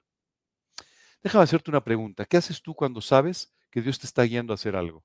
[1.23, 2.25] Déjame hacerte una pregunta.
[2.25, 5.03] ¿Qué haces tú cuando sabes que Dios te está guiando a hacer algo?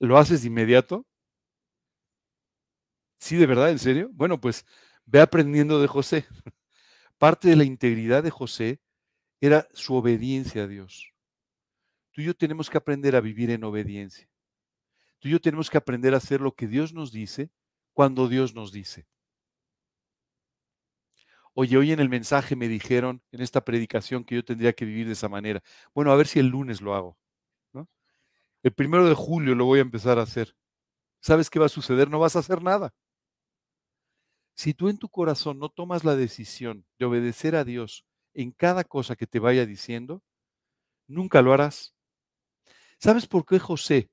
[0.00, 1.06] ¿Lo haces de inmediato?
[3.18, 3.70] ¿Sí, de verdad?
[3.70, 4.10] ¿En serio?
[4.12, 4.66] Bueno, pues
[5.06, 6.26] ve aprendiendo de José.
[7.18, 8.80] Parte de la integridad de José
[9.40, 11.12] era su obediencia a Dios.
[12.12, 14.28] Tú y yo tenemos que aprender a vivir en obediencia.
[15.18, 17.50] Tú y yo tenemos que aprender a hacer lo que Dios nos dice
[17.92, 19.06] cuando Dios nos dice.
[21.54, 25.06] Oye, hoy en el mensaje me dijeron, en esta predicación, que yo tendría que vivir
[25.06, 25.62] de esa manera.
[25.94, 27.16] Bueno, a ver si el lunes lo hago.
[27.72, 27.88] ¿no?
[28.62, 30.56] El primero de julio lo voy a empezar a hacer.
[31.20, 32.10] ¿Sabes qué va a suceder?
[32.10, 32.92] No vas a hacer nada.
[34.54, 38.84] Si tú en tu corazón no tomas la decisión de obedecer a Dios en cada
[38.84, 40.22] cosa que te vaya diciendo,
[41.06, 41.94] nunca lo harás.
[42.98, 44.10] ¿Sabes por qué José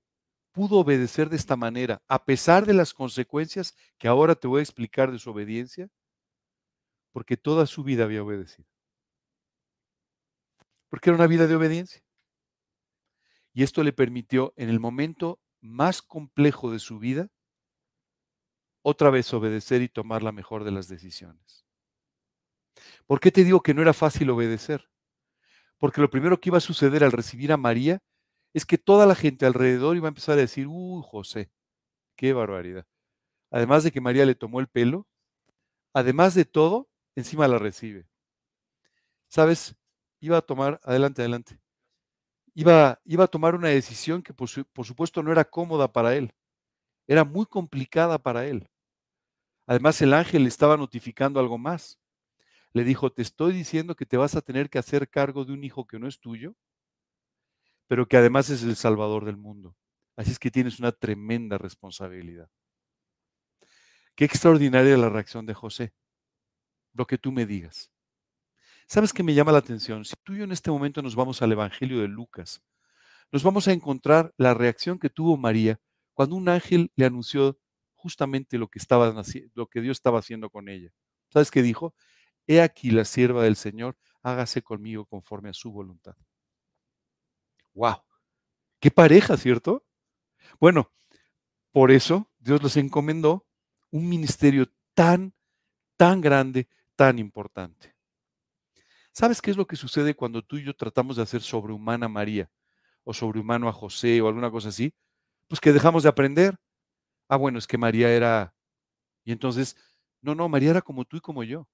[0.52, 4.64] pudo obedecer de esta manera, a pesar de las consecuencias que ahora te voy a
[4.64, 5.90] explicar de su obediencia?
[7.12, 8.68] Porque toda su vida había obedecido.
[10.90, 12.04] Porque era una vida de obediencia.
[13.54, 17.30] Y esto le permitió, en el momento más complejo de su vida,
[18.82, 21.66] otra vez obedecer y tomar la mejor de las decisiones.
[23.06, 24.90] ¿Por qué te digo que no era fácil obedecer?
[25.78, 28.02] Porque lo primero que iba a suceder al recibir a María
[28.54, 31.52] es que toda la gente alrededor iba a empezar a decir, ¡uh, José!
[32.16, 32.86] ¡Qué barbaridad!
[33.52, 35.08] Además de que María le tomó el pelo,
[35.94, 38.08] además de todo, encima la recibe.
[39.30, 39.76] ¿Sabes?
[40.20, 41.60] Iba a tomar, adelante, adelante.
[42.54, 46.34] Iba, iba a tomar una decisión que por, por supuesto no era cómoda para él.
[47.08, 48.70] Era muy complicada para él.
[49.68, 52.00] Además, el ángel le estaba notificando algo más.
[52.74, 55.64] Le dijo, te estoy diciendo que te vas a tener que hacer cargo de un
[55.64, 56.56] hijo que no es tuyo,
[57.88, 59.76] pero que además es el salvador del mundo.
[60.16, 62.50] Así es que tienes una tremenda responsabilidad.
[64.16, 65.94] Qué extraordinaria la reacción de José.
[66.94, 67.92] Lo que tú me digas.
[68.88, 70.04] ¿Sabes qué me llama la atención?
[70.04, 72.62] Si tú y yo en este momento nos vamos al Evangelio de Lucas,
[73.32, 75.80] nos vamos a encontrar la reacción que tuvo María
[76.14, 77.58] cuando un ángel le anunció
[78.02, 79.14] justamente lo que, estaba,
[79.54, 80.90] lo que Dios estaba haciendo con ella.
[81.30, 81.94] ¿Sabes qué dijo?
[82.48, 86.16] He aquí la sierva del Señor, hágase conmigo conforme a su voluntad.
[87.74, 87.98] ¡Wow!
[88.80, 89.86] ¡Qué pareja, ¿cierto?
[90.60, 90.92] Bueno,
[91.72, 93.48] por eso Dios les encomendó
[93.92, 95.34] un ministerio tan,
[95.98, 97.96] tan grande, tan importante.
[99.14, 102.10] ¿Sabes qué es lo que sucede cuando tú y yo tratamos de hacer sobrehumana a
[102.10, 102.50] María
[103.04, 104.94] o sobrehumano a José o alguna cosa así?
[105.48, 106.58] Pues que dejamos de aprender.
[107.32, 108.54] Ah, bueno, es que María era...
[109.24, 109.78] Y entonces,
[110.22, 111.66] no, no, María era como tú y como yo.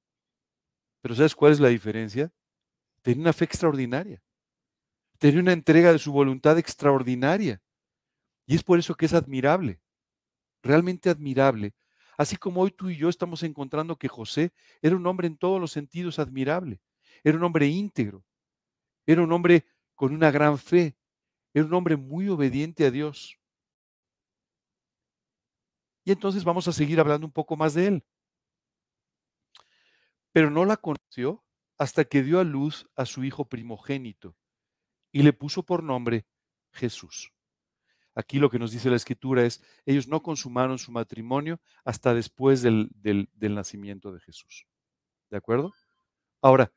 [1.01, 2.31] Pero ¿sabes cuál es la diferencia?
[3.01, 4.21] Tenía una fe extraordinaria.
[5.17, 7.59] Tenía una entrega de su voluntad extraordinaria.
[8.45, 9.81] Y es por eso que es admirable,
[10.63, 11.73] realmente admirable.
[12.19, 14.53] Así como hoy tú y yo estamos encontrando que José
[14.83, 16.79] era un hombre en todos los sentidos admirable.
[17.23, 18.23] Era un hombre íntegro.
[19.07, 20.95] Era un hombre con una gran fe.
[21.53, 23.36] Era un hombre muy obediente a Dios.
[26.07, 28.05] Y entonces vamos a seguir hablando un poco más de él.
[30.31, 31.43] Pero no la conoció
[31.77, 34.37] hasta que dio a luz a su hijo primogénito
[35.11, 36.25] y le puso por nombre
[36.71, 37.33] Jesús.
[38.15, 42.61] Aquí lo que nos dice la escritura es, ellos no consumaron su matrimonio hasta después
[42.61, 44.65] del, del, nacimiento de Jesús.
[45.29, 45.73] ¿De acuerdo?
[46.41, 46.71] Ahora,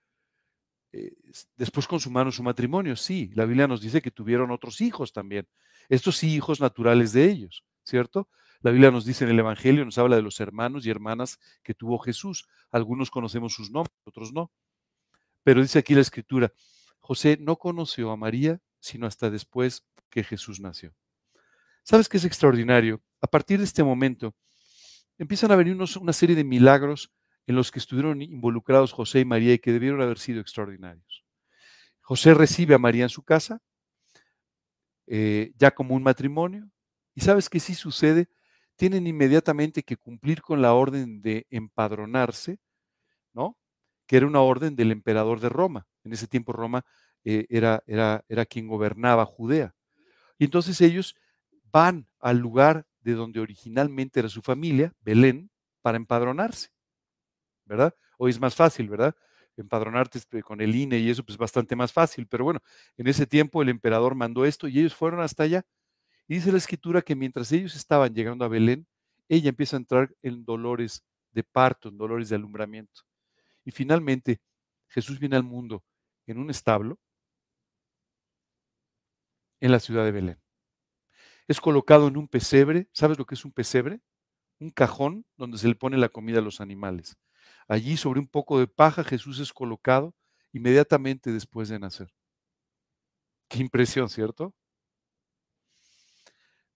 [0.91, 1.15] eh,
[1.55, 5.47] después consumaron su matrimonio, sí, la Biblia nos dice que tuvieron otros hijos también.
[5.89, 8.29] Estos sí, hijos naturales de ellos, ¿cierto?
[8.63, 11.75] La Biblia nos dice en el Evangelio, nos habla de los hermanos y hermanas que
[11.75, 12.47] tuvo Jesús.
[12.71, 14.53] Algunos conocemos sus nombres, otros no.
[15.43, 16.53] Pero dice aquí la escritura,
[16.99, 20.95] José no conoció a María sino hasta después que Jesús nació.
[21.83, 23.03] ¿Sabes qué es extraordinario?
[23.21, 24.35] A partir de este momento
[25.19, 27.13] empiezan a venir una serie de milagros
[27.47, 31.25] en los que estuvieron involucrados José y María y que debieron haber sido extraordinarios.
[32.01, 33.61] José recibe a María en su casa,
[35.07, 36.71] eh, ya como un matrimonio,
[37.15, 38.29] y sabes qué sí sucede,
[38.81, 42.59] tienen inmediatamente que cumplir con la orden de empadronarse,
[43.35, 43.59] ¿no?
[44.07, 45.87] Que era una orden del emperador de Roma.
[46.03, 46.83] En ese tiempo Roma
[47.23, 49.75] eh, era, era, era quien gobernaba Judea.
[50.39, 51.15] Y entonces ellos
[51.71, 55.51] van al lugar de donde originalmente era su familia, Belén,
[55.83, 56.71] para empadronarse,
[57.67, 57.95] ¿verdad?
[58.17, 59.15] Hoy es más fácil, ¿verdad?
[59.59, 62.61] Empadronarte este, con el INE y eso pues bastante más fácil, pero bueno,
[62.97, 65.67] en ese tiempo el emperador mandó esto y ellos fueron hasta allá
[66.31, 68.87] y dice la escritura que mientras ellos estaban llegando a Belén,
[69.29, 71.03] ella empieza a entrar en dolores
[71.33, 73.03] de parto, en dolores de alumbramiento.
[73.65, 74.41] Y finalmente
[74.87, 75.83] Jesús viene al mundo
[76.29, 77.01] en un establo
[79.59, 80.41] en la ciudad de Belén.
[81.49, 82.89] Es colocado en un pesebre.
[82.93, 84.01] ¿Sabes lo que es un pesebre?
[84.61, 87.17] Un cajón donde se le pone la comida a los animales.
[87.67, 90.15] Allí sobre un poco de paja Jesús es colocado
[90.53, 92.15] inmediatamente después de nacer.
[93.49, 94.55] Qué impresión, ¿cierto?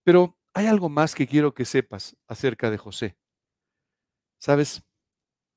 [0.05, 3.17] Pero hay algo más que quiero que sepas acerca de José.
[4.37, 4.83] ¿Sabes?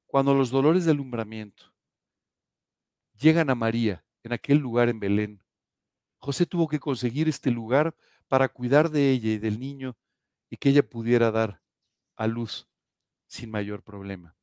[0.06, 1.74] Cuando los dolores de alumbramiento
[3.12, 5.44] llegan a María en aquel lugar en Belén,
[6.18, 7.94] José tuvo que conseguir este lugar
[8.26, 9.98] para cuidar de ella y del niño
[10.48, 11.60] y que ella pudiera dar
[12.16, 12.66] a luz
[13.26, 14.34] sin mayor problema.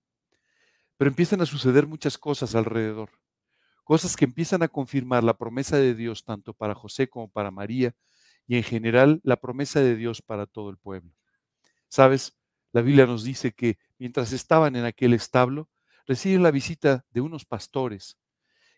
[0.98, 3.10] Pero empiezan a suceder muchas cosas alrededor,
[3.84, 7.96] cosas que empiezan a confirmar la promesa de Dios tanto para José como para María
[8.48, 11.12] y en general la promesa de Dios para todo el pueblo.
[11.90, 12.38] Sabes,
[12.74, 15.70] la Biblia nos dice que mientras estaban en aquel establo,
[16.06, 18.18] reciben la visita de unos pastores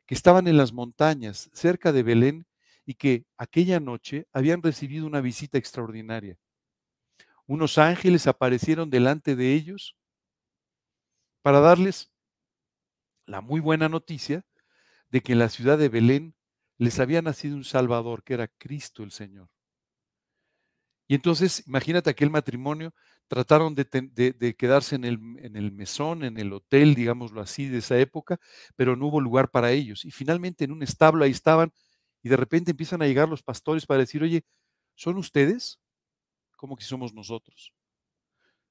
[0.05, 2.47] que estaban en las montañas cerca de Belén
[2.85, 6.37] y que aquella noche habían recibido una visita extraordinaria.
[7.45, 9.97] Unos ángeles aparecieron delante de ellos
[11.41, 12.11] para darles
[13.25, 14.45] la muy buena noticia
[15.09, 16.35] de que en la ciudad de Belén
[16.77, 19.49] les había nacido un Salvador, que era Cristo el Señor.
[21.07, 22.93] Y entonces, imagínate aquel matrimonio,
[23.27, 27.97] trataron de, quedarse en el, en el, mesón, en el hotel, digámoslo así, de esa
[27.99, 28.39] época,
[28.75, 30.05] pero no hubo lugar para ellos.
[30.05, 31.71] Y finalmente en un establo ahí estaban,
[32.23, 34.43] y de repente empiezan a llegar los pastores para decir, oye,
[34.95, 35.79] ¿son ustedes?
[36.57, 37.73] ¿Cómo que somos nosotros?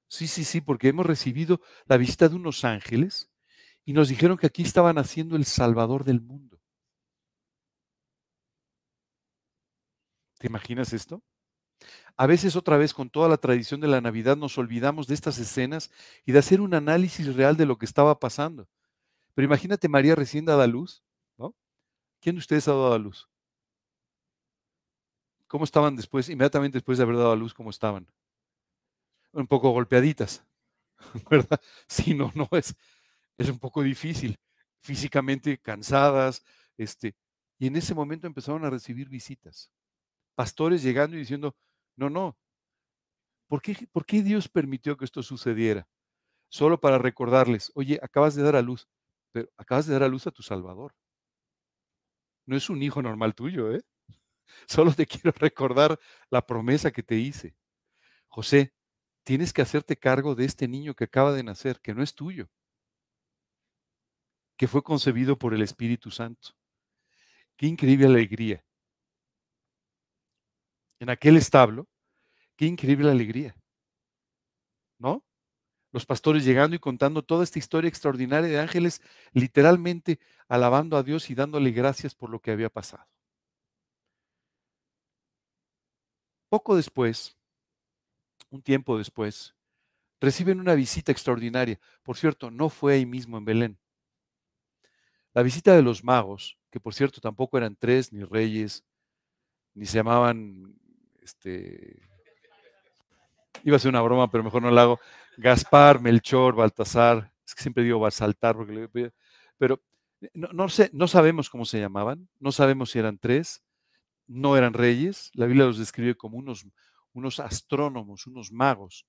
[0.09, 3.29] Sí, sí, sí, porque hemos recibido la visita de unos ángeles
[3.85, 6.59] y nos dijeron que aquí estaban haciendo el Salvador del mundo.
[10.39, 11.23] ¿Te imaginas esto?
[12.17, 15.37] A veces otra vez con toda la tradición de la Navidad nos olvidamos de estas
[15.37, 15.91] escenas
[16.25, 18.67] y de hacer un análisis real de lo que estaba pasando.
[19.35, 21.03] Pero imagínate María recién dada a luz,
[21.37, 21.55] ¿no?
[22.21, 23.29] ¿Quién de ustedes ha dado a luz?
[25.47, 28.07] ¿Cómo estaban después, inmediatamente después de haber dado a luz, cómo estaban?
[29.31, 30.43] Un poco golpeaditas,
[31.29, 31.61] ¿verdad?
[31.87, 32.75] Sí, no, no, es,
[33.37, 34.39] es un poco difícil,
[34.81, 36.43] físicamente cansadas,
[36.77, 37.15] este,
[37.59, 39.71] y en ese momento empezaron a recibir visitas
[40.35, 41.55] pastores llegando y diciendo,
[41.97, 42.37] no, no,
[43.47, 45.87] ¿por qué, ¿por qué Dios permitió que esto sucediera?
[46.49, 48.87] Solo para recordarles, oye, acabas de dar a luz,
[49.31, 50.95] pero acabas de dar a luz a tu Salvador.
[52.45, 53.81] No es un hijo normal tuyo, ¿eh?
[54.67, 57.55] Solo te quiero recordar la promesa que te hice.
[58.27, 58.73] José,
[59.23, 62.49] tienes que hacerte cargo de este niño que acaba de nacer, que no es tuyo,
[64.57, 66.51] que fue concebido por el Espíritu Santo.
[67.57, 68.66] Qué increíble alegría
[70.99, 71.87] en aquel establo,
[72.57, 73.55] qué increíble alegría,
[74.99, 75.23] ¿no?
[75.91, 79.01] Los pastores llegando y contando toda esta historia extraordinaria de ángeles,
[79.33, 83.07] literalmente alabando a Dios y dándole gracias por lo que había pasado.
[86.49, 87.37] Poco después,
[88.49, 89.55] un tiempo después,
[90.21, 91.79] reciben una visita extraordinaria.
[92.03, 93.79] Por cierto, no fue ahí mismo en Belén.
[95.33, 98.83] La visita de los magos, que por cierto tampoco eran tres ni reyes,
[99.73, 100.75] ni se llamaban
[101.27, 101.99] este,
[103.63, 104.99] iba a ser una broma, pero mejor no la hago.
[105.37, 109.11] Gaspar, Melchor, Baltasar, es que siempre digo Balsaltar, porque
[109.57, 109.81] pero
[110.33, 113.61] no, sé, no sabemos cómo se llamaban, no sabemos si eran tres,
[114.25, 116.65] no eran reyes, la Biblia los describe como unos,
[117.13, 119.05] unos astrónomos, unos magos,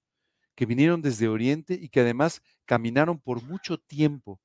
[0.54, 4.40] que vinieron desde Oriente y que además caminaron por mucho tiempo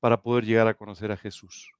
[0.00, 1.70] para poder llegar a conocer a Jesús.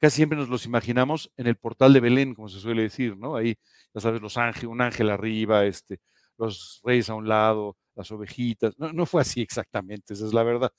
[0.00, 3.36] Casi siempre nos los imaginamos en el portal de Belén, como se suele decir, ¿no?
[3.36, 3.56] Ahí,
[3.94, 6.00] ya sabes, los ángeles, un ángel arriba, este,
[6.38, 8.78] los reyes a un lado, las ovejitas.
[8.78, 10.72] No, no fue así exactamente, esa es la verdad.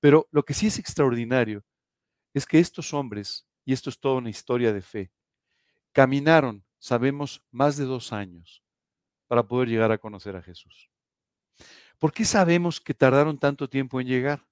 [0.00, 1.64] Pero lo que sí es extraordinario
[2.34, 5.12] es que estos hombres, y esto es toda una historia de fe,
[5.92, 8.62] caminaron, sabemos, más de dos años
[9.28, 10.90] para poder llegar a conocer a Jesús.
[12.00, 14.49] ¿Por qué sabemos que tardaron tanto tiempo en llegar?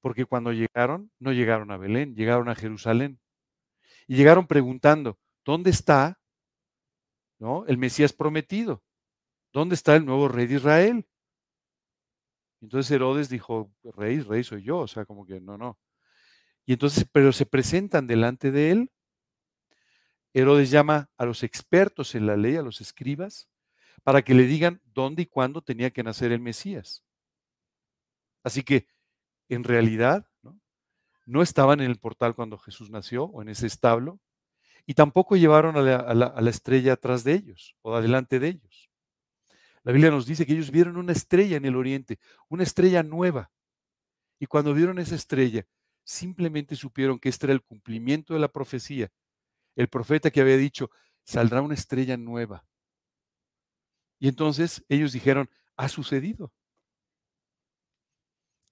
[0.00, 3.20] Porque cuando llegaron, no llegaron a Belén, llegaron a Jerusalén.
[4.06, 6.18] Y llegaron preguntando, ¿dónde está
[7.38, 7.64] ¿no?
[7.66, 8.82] el Mesías prometido?
[9.52, 11.06] ¿Dónde está el nuevo rey de Israel?
[12.60, 15.78] Entonces Herodes dijo, rey, rey soy yo, o sea, como que no, no.
[16.66, 18.92] Y entonces, pero se presentan delante de él.
[20.32, 23.48] Herodes llama a los expertos en la ley, a los escribas,
[24.04, 27.02] para que le digan dónde y cuándo tenía que nacer el Mesías.
[28.44, 28.86] Así que
[29.50, 30.26] en realidad
[31.26, 31.42] ¿no?
[31.42, 34.20] estaban en el portal cuando Jesús nació o en ese establo,
[34.86, 38.90] y tampoco llevaron a la, estrella atrás de ellos o adelante de ellos.
[39.82, 43.50] La Biblia nos dice que ellos vieron una estrella en el oriente, una estrella nueva.
[44.38, 45.66] Y cuando vieron esa estrella,
[46.02, 49.12] simplemente supieron que este era el cumplimiento de la profecía.
[49.76, 50.90] El profeta que había dicho,
[51.24, 52.66] saldrá una estrella nueva.
[54.18, 56.52] Y entonces ellos dijeron, ha sucedido.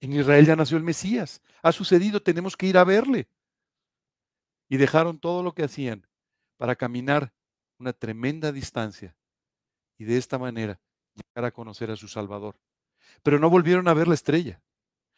[0.01, 1.41] En Israel ya nació el Mesías.
[1.61, 3.27] Ha sucedido, tenemos que ir a verle.
[4.69, 6.07] Y dejaron todo lo que hacían
[6.57, 7.33] para caminar
[7.79, 9.15] una tremenda distancia
[9.97, 10.79] y de esta manera
[11.15, 12.59] llegar a conocer a su Salvador.
[13.23, 14.61] Pero no volvieron a ver la estrella.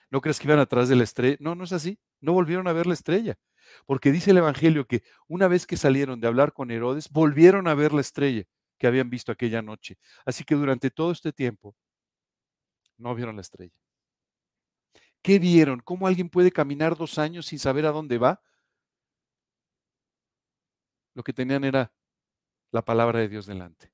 [0.09, 1.37] ¿No crees que iban atrás de la estrella?
[1.39, 1.99] No, no es así.
[2.19, 3.37] No volvieron a ver la estrella.
[3.85, 7.75] Porque dice el Evangelio que una vez que salieron de hablar con Herodes, volvieron a
[7.75, 8.43] ver la estrella
[8.77, 9.97] que habían visto aquella noche.
[10.25, 11.75] Así que durante todo este tiempo
[12.97, 13.73] no vieron la estrella.
[15.21, 15.81] ¿Qué vieron?
[15.81, 18.41] ¿Cómo alguien puede caminar dos años sin saber a dónde va?
[21.13, 21.93] Lo que tenían era
[22.71, 23.93] la palabra de Dios delante.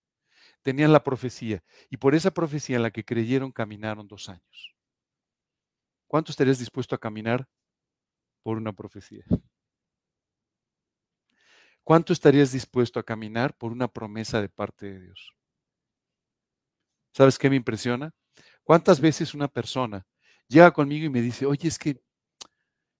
[0.61, 1.63] Tenían la profecía.
[1.89, 4.75] Y por esa profecía en la que creyeron caminaron dos años.
[6.07, 7.47] ¿Cuánto estarías dispuesto a caminar
[8.43, 9.25] por una profecía?
[11.83, 15.33] ¿Cuánto estarías dispuesto a caminar por una promesa de parte de Dios?
[17.13, 18.13] ¿Sabes qué me impresiona?
[18.63, 20.05] ¿Cuántas veces una persona
[20.47, 22.01] llega conmigo y me dice, oye, es que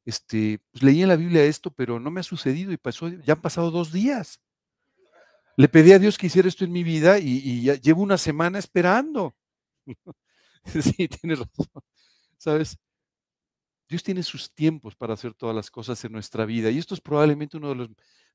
[0.06, 3.34] este, pues leí en la Biblia esto, pero no me ha sucedido y pasó, ya
[3.34, 4.40] han pasado dos días.
[5.58, 8.60] Le pedí a Dios que hiciera esto en mi vida y, ya llevo una semana
[8.60, 9.36] esperando.
[10.66, 11.84] sí, tienes razón.
[12.38, 12.78] ¿Sabes?
[13.90, 17.02] Dios tiene sus tiempos para hacer todas las cosas en nuestra vida y esto es
[17.02, 17.90] probablemente uno de los,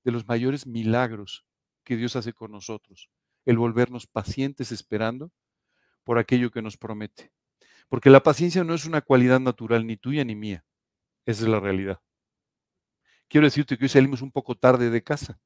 [0.04, 1.46] de los mayores milagros
[1.84, 3.08] que Dios hace con nosotros,
[3.44, 5.30] el volvernos pacientes esperando
[6.04, 7.32] por aquello que nos promete.
[7.92, 10.64] Porque la paciencia no es una cualidad natural ni tuya ni mía.
[11.26, 12.00] Esa es la realidad.
[13.28, 15.38] Quiero decirte que hoy salimos un poco tarde de casa.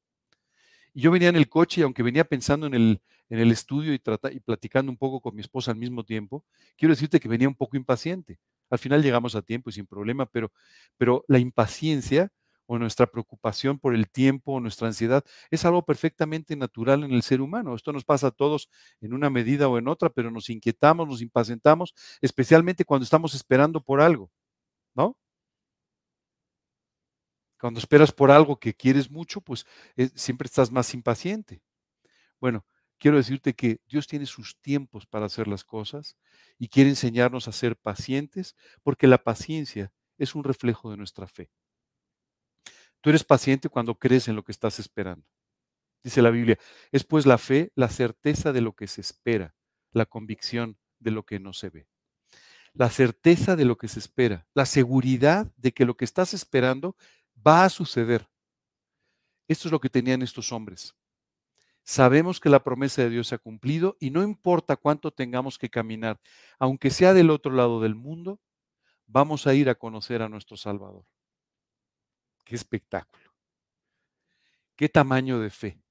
[0.95, 3.93] Y yo venía en el coche y aunque venía pensando en el, en el estudio
[3.93, 6.45] y, y platicando un poco con mi esposa al mismo tiempo,
[6.77, 8.39] quiero decirte que venía un poco impaciente.
[8.71, 10.53] Al final llegamos a tiempo y sin problema, pero,
[10.97, 12.31] pero la impaciencia
[12.67, 17.23] o nuestra preocupación por el tiempo o nuestra ansiedad es algo perfectamente natural en el
[17.23, 17.75] ser humano.
[17.75, 18.69] Esto nos pasa a todos
[19.01, 23.81] en una medida o en otra, pero nos inquietamos, nos impacientamos, especialmente cuando estamos esperando
[23.83, 24.31] por algo,
[24.95, 25.17] ¿no?
[27.59, 31.63] Cuando esperas por algo que quieres mucho, pues eh, siempre estás más impaciente.
[32.41, 32.67] Bueno,
[32.99, 36.17] quiero decirte que Dios tiene sus tiempos para hacer las cosas
[36.59, 41.51] y quiere enseñarnos a ser pacientes porque la paciencia es un reflejo de nuestra fe.
[43.07, 45.25] Tú eres paciente cuando crees en lo que estás esperando.
[46.03, 46.59] Dice la Biblia,
[46.91, 49.55] es pues la fe, la certeza de lo que se espera,
[49.93, 51.87] la convicción de lo que no se ve.
[52.73, 56.97] La certeza de lo que se espera, la seguridad de que lo que estás esperando
[57.47, 58.29] va a suceder.
[59.47, 60.97] Esto es lo que tenían estos hombres.
[61.85, 65.71] Sabemos que la promesa de Dios se ha cumplido y no importa cuánto tengamos que
[65.71, 66.21] caminar,
[66.59, 68.41] aunque sea del otro lado del mundo,
[69.07, 71.05] vamos a ir a conocer a nuestro Salvador.
[72.47, 73.35] Qué espectáculo.
[74.77, 75.83] Qué tamaño de fe.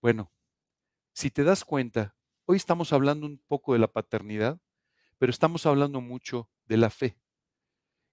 [0.00, 0.32] Bueno,
[1.12, 2.16] si te das cuenta,
[2.46, 4.58] hoy estamos hablando un poco de la paternidad,
[5.18, 7.18] pero estamos hablando mucho de la fe.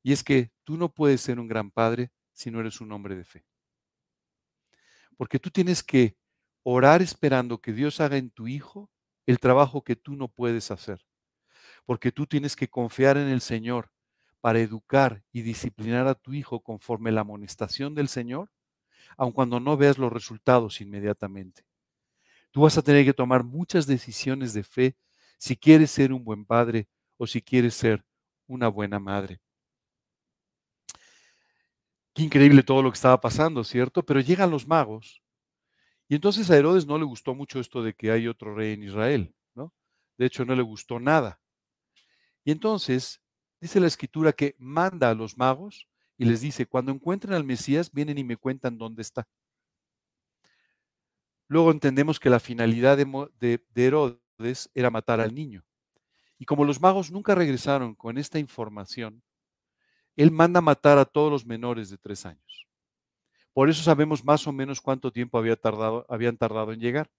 [0.04, 3.16] Y es que tú no puedes ser un gran padre si no eres un hombre
[3.16, 3.46] de fe.
[5.16, 6.18] Porque tú tienes que
[6.64, 8.92] orar esperando que Dios haga en tu hijo
[9.26, 11.06] el trabajo que tú no puedes hacer.
[11.86, 13.90] Porque tú tienes que confiar en el Señor
[14.42, 18.52] para educar y disciplinar a tu hijo conforme la amonestación del Señor,
[19.16, 21.64] aun cuando no veas los resultados inmediatamente.
[22.50, 24.98] Tú vas a tener que tomar muchas decisiones de fe
[25.38, 26.88] si quieres ser un buen padre
[27.18, 28.04] o si quieres ser
[28.48, 29.40] una buena madre.
[32.14, 34.04] Qué increíble todo lo que estaba pasando, ¿cierto?
[34.04, 35.22] Pero llegan los magos.
[36.10, 38.84] Y entonces a Herodes no le gustó mucho esto de que hay otro rey en
[38.84, 39.74] Israel, ¿no?
[40.18, 41.40] De hecho, no le gustó nada.
[42.44, 43.22] Y entonces
[43.62, 45.88] Dice la escritura que manda a los magos
[46.18, 49.28] y les dice, cuando encuentren al Mesías, vienen y me cuentan dónde está.
[51.48, 55.64] Luego entendemos que la finalidad de, Herodes era matar al niño.
[56.40, 59.22] Y como los magos nunca regresaron con esta información,
[60.16, 62.68] él manda matar a todos los menores de tres años.
[63.54, 67.12] Por eso sabemos más o menos cuánto tiempo había tardado, habían tardado en llegar.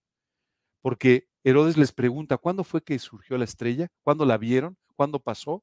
[0.80, 3.88] Porque Herodes les pregunta, ¿cuándo fue que surgió la estrella?
[4.03, 4.76] ¿Cuándo la vieron?
[4.97, 5.62] ¿Cuándo pasó?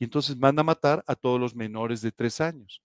[0.00, 2.82] Y entonces manda a matar a todos los menores de tres años.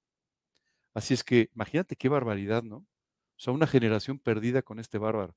[0.93, 2.76] Así es que imagínate qué barbaridad, ¿no?
[2.76, 5.34] O sea, una generación perdida con este bárbaro.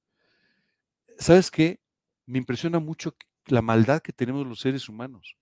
[1.19, 1.81] ¿Sabes qué?
[2.27, 3.15] Me impresiona mucho
[3.47, 5.37] la maldad que tenemos los seres humanos.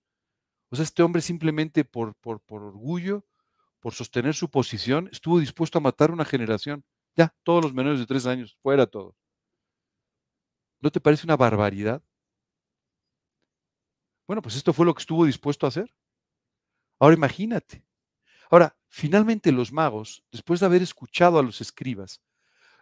[0.69, 3.25] O sea, este hombre simplemente por, por, por orgullo,
[3.81, 6.85] por sostener su posición, estuvo dispuesto a matar una generación.
[7.17, 9.17] Ya, todos los menores de tres años, fuera todo.
[10.81, 12.03] ¿No te parece una barbaridad?
[14.27, 15.91] Bueno, pues esto fue lo que estuvo dispuesto a hacer.
[16.99, 17.85] Ahora imagínate.
[18.51, 22.23] Ahora, finalmente los magos, después de haber escuchado a los escribas,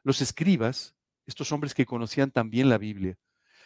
[0.03, 0.95] los escribas,
[1.27, 3.19] estos hombres que conocían también la Biblia,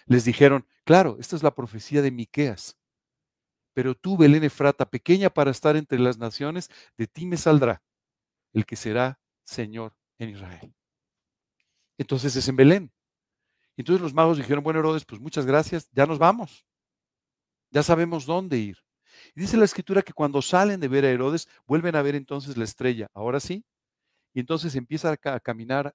[0.07, 2.79] les dijeron, claro, esta es la profecía de Miqueas.
[3.75, 7.83] Pero tú, Belén Efrata, pequeña para estar entre las naciones, de ti me saldrá
[8.53, 10.75] el que será Señor en Israel.
[11.99, 12.93] Entonces es en Belén.
[13.77, 16.65] Entonces los magos dijeron, bueno, Herodes, pues muchas gracias, ya nos vamos.
[17.71, 18.88] Ya sabemos dónde ir.
[19.35, 22.57] Y dice la escritura que cuando salen de ver a Herodes, vuelven a ver entonces
[22.57, 23.65] la estrella, ahora sí,
[24.33, 25.95] y entonces empiezan a, caminar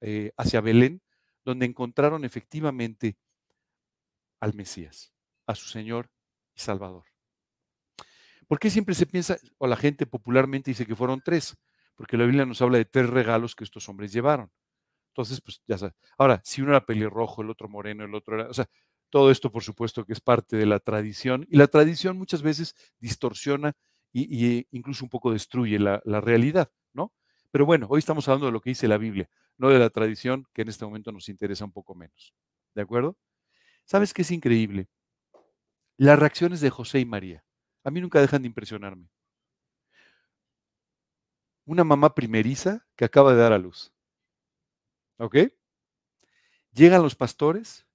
[0.00, 1.02] eh, hacia Belén,
[1.44, 3.16] donde encontraron efectivamente
[4.40, 5.12] al Mesías,
[5.46, 6.10] a su Señor
[6.54, 7.04] y Salvador.
[8.46, 11.56] ¿Por qué siempre se piensa, o la gente popularmente dice que fueron tres?
[11.96, 14.50] Porque la Biblia nos habla de tres regalos que estos hombres llevaron.
[15.08, 15.94] Entonces, pues ya sabes.
[16.18, 18.48] Ahora, si uno era pelirrojo, el otro moreno, el otro era,
[19.14, 22.74] todo esto por supuesto que es parte de la tradición y la tradición muchas veces
[22.98, 23.72] distorsiona
[24.12, 27.12] y, incluso un poco destruye la, la realidad, ¿no?
[27.52, 30.48] Pero bueno, hoy estamos hablando de lo que dice la Biblia, no de la tradición
[30.52, 32.34] que en este momento nos interesa un poco menos.
[32.74, 33.16] ¿De acuerdo?
[33.84, 34.88] ¿Sabes qué es increíble?
[35.96, 37.44] Las reacciones de José y María.
[37.84, 39.08] A mí nunca dejan de impresionarme.
[41.66, 43.92] Una mamá primeriza que acaba de dar a luz.
[45.18, 45.36] ¿Ok?
[46.72, 47.86] Llegan los pastores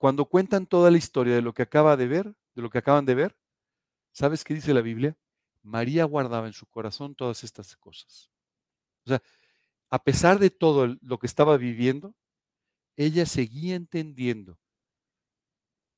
[0.00, 3.04] cuando cuentan toda la historia de lo que acaba de ver, de lo que acaban
[3.04, 3.36] de ver,
[4.12, 5.14] ¿sabes qué dice la Biblia?
[5.62, 8.30] María guardaba en su corazón todas estas cosas.
[9.04, 9.22] O sea,
[9.90, 12.14] a pesar de todo lo que estaba viviendo,
[12.96, 14.58] ella seguía entendiendo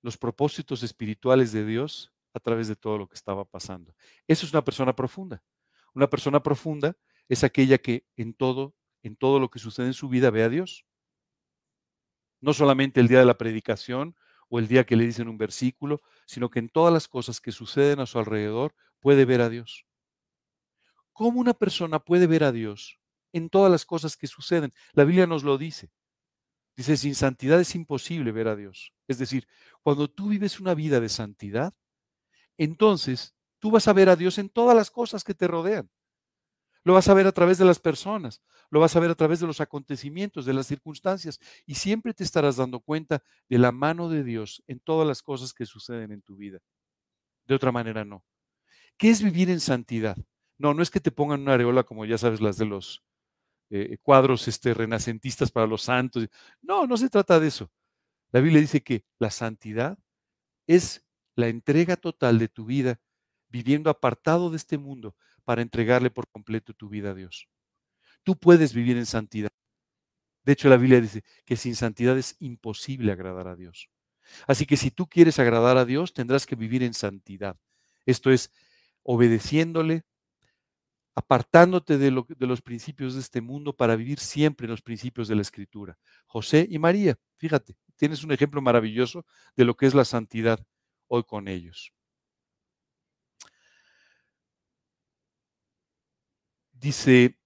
[0.00, 3.94] los propósitos espirituales de Dios a través de todo lo que estaba pasando.
[4.26, 5.44] Eso es una persona profunda.
[5.94, 6.96] Una persona profunda
[7.28, 8.74] es aquella que en todo,
[9.04, 10.84] en todo lo que sucede en su vida ve a Dios.
[12.42, 14.14] No solamente el día de la predicación
[14.50, 17.52] o el día que le dicen un versículo, sino que en todas las cosas que
[17.52, 19.86] suceden a su alrededor puede ver a Dios.
[21.14, 22.98] ¿Cómo una persona puede ver a Dios
[23.32, 24.74] en todas las cosas que suceden?
[24.92, 25.90] La Biblia nos lo dice.
[26.76, 28.92] Dice, sin santidad es imposible ver a Dios.
[29.06, 29.46] Es decir,
[29.82, 31.74] cuando tú vives una vida de santidad,
[32.58, 35.90] entonces tú vas a ver a Dios en todas las cosas que te rodean.
[36.84, 39.38] Lo vas a ver a través de las personas, lo vas a ver a través
[39.38, 44.08] de los acontecimientos, de las circunstancias, y siempre te estarás dando cuenta de la mano
[44.08, 46.58] de Dios en todas las cosas que suceden en tu vida.
[47.46, 48.24] De otra manera, no.
[48.96, 50.16] ¿Qué es vivir en santidad?
[50.58, 53.02] No, no es que te pongan una areola como ya sabes las de los
[53.70, 56.28] eh, cuadros este, renacentistas para los santos.
[56.60, 57.70] No, no se trata de eso.
[58.32, 59.98] La Biblia dice que la santidad
[60.66, 61.04] es
[61.36, 63.00] la entrega total de tu vida,
[63.48, 65.14] viviendo apartado de este mundo
[65.44, 67.48] para entregarle por completo tu vida a Dios.
[68.22, 69.50] Tú puedes vivir en santidad.
[70.44, 73.88] De hecho, la Biblia dice que sin santidad es imposible agradar a Dios.
[74.46, 77.56] Así que si tú quieres agradar a Dios, tendrás que vivir en santidad.
[78.06, 78.50] Esto es,
[79.02, 80.04] obedeciéndole,
[81.14, 85.42] apartándote de, los principios de este mundo para vivir siempre en los principios de la
[85.42, 85.98] Escritura.
[86.26, 89.26] José y María, fíjate, tienes un ejemplo maravilloso
[89.56, 90.64] de lo que es la santidad
[91.08, 91.92] hoy con ellos.
[96.82, 97.38] Dice,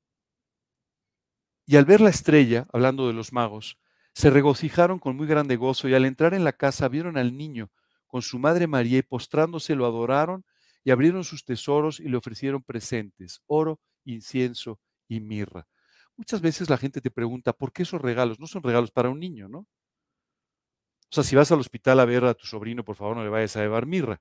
[1.67, 3.79] y al ver la estrella, hablando de los magos,
[4.15, 7.71] se regocijaron con muy grande gozo y al entrar en la casa vieron al niño
[8.07, 10.45] con su madre María y postrándose lo adoraron
[10.85, 14.79] y abrieron sus tesoros y le ofrecieron presentes, oro, incienso
[15.09, 15.67] y mirra.
[16.17, 18.41] Muchas veces la gente te pregunta, ¿por qué esos regalos?
[18.41, 19.67] No son regalos para un niño, ¿no?
[21.11, 23.29] O sea, si vas al hospital a ver a tu sobrino, por favor no le
[23.31, 24.21] vayas a llevar mirra.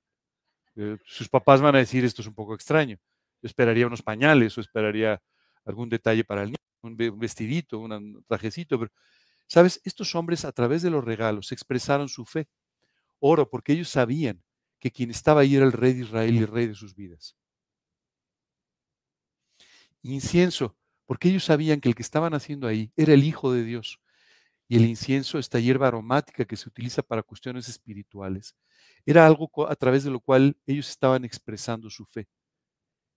[0.76, 2.98] Eh, sus papás van a decir, esto es un poco extraño.
[3.42, 5.22] Yo esperaría unos pañales o esperaría
[5.66, 8.80] algún detalle para el niño, un vestidito, un trajecito.
[8.80, 8.92] Pero,
[9.48, 9.82] ¿sabes?
[9.84, 12.48] Estos hombres a través de los regalos expresaron su fe.
[13.20, 14.44] Oro, porque ellos sabían
[14.80, 17.36] que quien estaba ahí era el rey de Israel y el rey de sus vidas.
[20.04, 20.76] Incienso,
[21.06, 24.00] porque ellos sabían que el que estaban haciendo ahí era el Hijo de Dios.
[24.68, 28.56] Y el incienso, esta hierba aromática que se utiliza para cuestiones espirituales,
[29.06, 32.28] era algo a través de lo cual ellos estaban expresando su fe.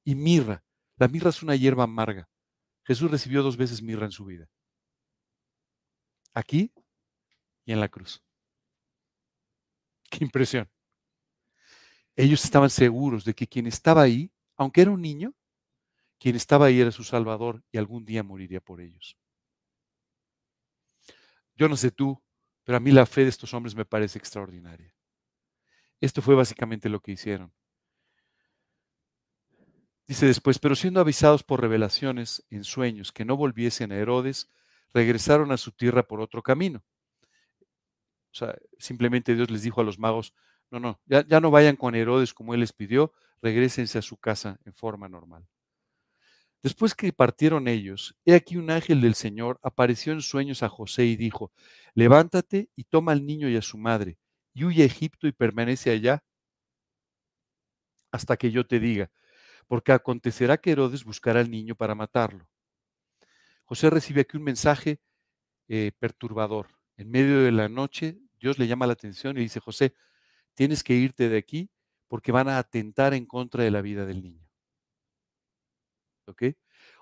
[0.09, 0.65] Y mirra,
[0.97, 2.31] la mirra es una hierba amarga.
[2.83, 4.49] Jesús recibió dos veces mirra en su vida.
[6.33, 6.73] Aquí
[7.67, 8.25] y en la cruz.
[10.11, 10.67] Qué impresión.
[12.17, 15.35] Ellos estaban seguros de que quien estaba ahí, aunque era un niño,
[16.19, 19.19] quien estaba ahí era su Salvador y algún día moriría por ellos.
[21.55, 22.19] Yo no sé tú,
[22.65, 24.91] pero a mí la fe de estos hombres me parece extraordinaria.
[26.01, 27.53] Esto fue básicamente lo que hicieron.
[30.09, 34.49] Dice después, pero siendo avisados por revelaciones en sueños que no volviesen a Herodes,
[34.95, 36.83] regresaron a su tierra por otro camino.
[38.33, 40.33] O sea, simplemente Dios les dijo a los magos,
[40.71, 44.17] no, no, ya, ya no vayan con Herodes como él les pidió, regresense a su
[44.17, 45.47] casa en forma normal.
[46.63, 51.05] Después que partieron ellos, he aquí un ángel del Señor apareció en sueños a José
[51.05, 51.53] y dijo,
[51.95, 54.17] levántate y toma al niño y a su madre,
[54.55, 56.25] y huye a Egipto y permanece allá
[58.11, 59.11] hasta que yo te diga,
[59.69, 62.49] porque acontecerá que Herodes buscará al niño para matarlo.
[63.65, 65.01] José recibe aquí un mensaje
[65.69, 66.69] eh, perturbador.
[66.97, 69.95] En medio de la noche, Dios le llama la atención y dice, José,
[70.55, 71.71] tienes que irte de aquí
[72.09, 74.49] porque van a atentar en contra de la vida del niño.
[76.27, 76.45] ¿Ok?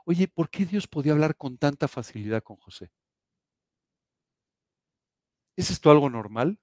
[0.04, 2.90] Oye, ¿por qué Dios podía hablar con tanta facilidad con José?
[5.56, 6.58] ¿Es esto algo normal?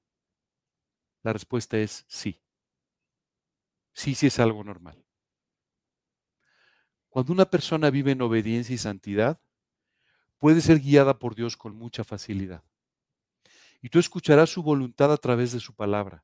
[1.24, 2.42] La respuesta es sí.
[3.94, 5.04] Sí, sí es algo normal.
[7.14, 9.40] Cuando una persona vive en obediencia y santidad,
[10.40, 12.64] puede ser guiada por Dios con mucha facilidad.
[13.84, 16.24] Y tú escucharás su voluntad a través de su palabra.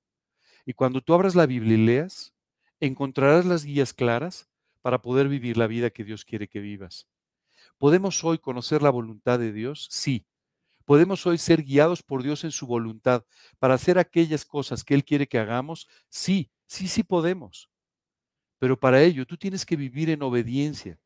[0.65, 2.33] Y cuando tú abras la Biblia y leas,
[2.79, 4.49] encontrarás las guías claras
[4.81, 7.07] para poder vivir la vida que Dios quiere que vivas.
[7.77, 9.87] ¿Podemos hoy conocer la voluntad de Dios?
[9.91, 10.25] Sí.
[10.85, 13.25] ¿Podemos hoy ser guiados por Dios en su voluntad
[13.59, 15.87] para hacer aquellas cosas que Él quiere que hagamos?
[16.09, 17.69] Sí, sí, sí podemos.
[18.59, 20.99] Pero para ello tú tienes que vivir en obediencia,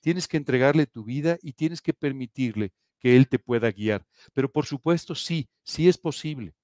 [0.00, 4.06] tienes que entregarle tu vida y tienes que permitirle que Él te pueda guiar.
[4.32, 6.54] Pero por supuesto, sí, sí es posible.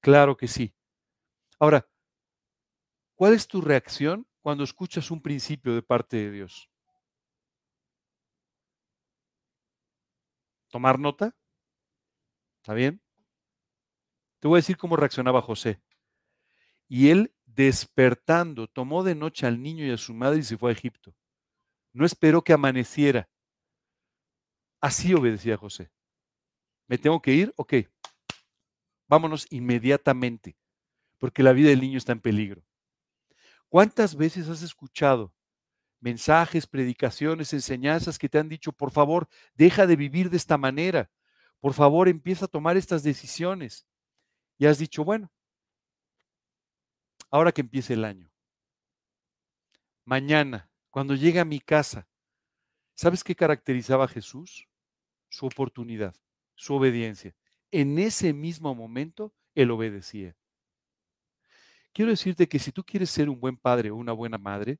[0.00, 0.74] Claro que sí.
[1.58, 1.86] Ahora,
[3.14, 6.68] ¿cuál es tu reacción cuando escuchas un principio de parte de Dios?
[10.70, 11.36] ¿Tomar nota?
[12.62, 13.00] ¿Está bien?
[14.40, 15.80] Te voy a decir cómo reaccionaba José.
[16.88, 20.70] Y él, despertando, tomó de noche al niño y a su madre y se fue
[20.70, 21.14] a Egipto.
[21.92, 23.28] No esperó que amaneciera.
[24.80, 25.90] Así obedecía José.
[26.88, 27.52] ¿Me tengo que ir?
[27.56, 27.74] Ok.
[29.08, 30.56] Vámonos inmediatamente,
[31.18, 32.64] porque la vida del niño está en peligro.
[33.68, 35.34] ¿Cuántas veces has escuchado
[36.00, 41.10] mensajes, predicaciones, enseñanzas que te han dicho, por favor, deja de vivir de esta manera?
[41.60, 43.86] Por favor, empieza a tomar estas decisiones.
[44.58, 45.30] Y has dicho, bueno,
[47.32, 48.30] ahora que empiece el año,
[50.04, 52.06] mañana, cuando llegue a mi casa,
[52.94, 54.68] ¿sabes qué caracterizaba a Jesús?
[55.28, 56.14] Su oportunidad,
[56.54, 57.34] su obediencia.
[57.72, 60.36] En ese mismo momento, él obedecía.
[61.92, 64.78] Quiero decirte que si tú quieres ser un buen padre o una buena madre,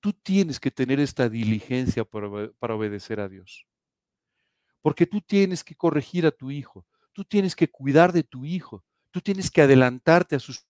[0.00, 3.66] tú tienes que tener esta diligencia para, obedecer a Dios
[4.82, 8.84] porque tú tienes que corregir a tu hijo, tú tienes que cuidar de tu hijo,
[9.10, 10.66] tú tienes que adelantarte a sus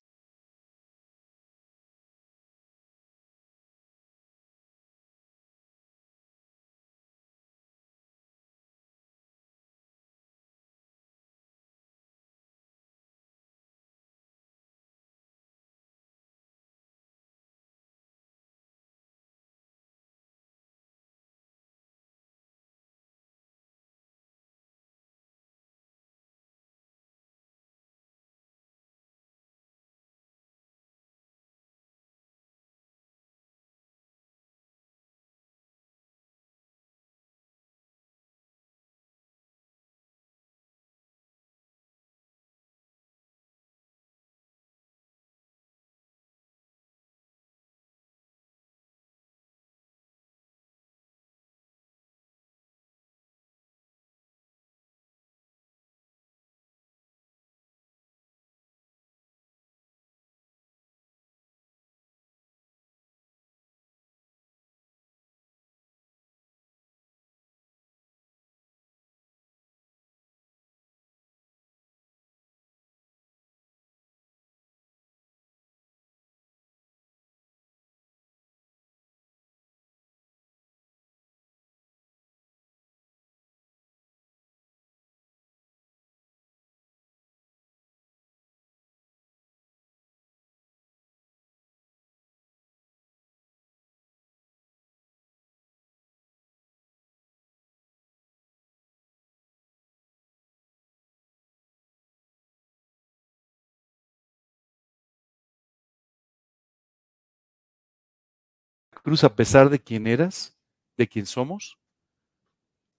[109.02, 110.56] cruz a pesar de quién eras,
[110.96, 111.78] de quién somos,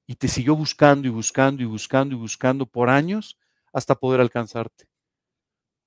[0.07, 3.37] y te siguió buscando y buscando y buscando y buscando por años
[3.71, 4.89] hasta poder alcanzarte.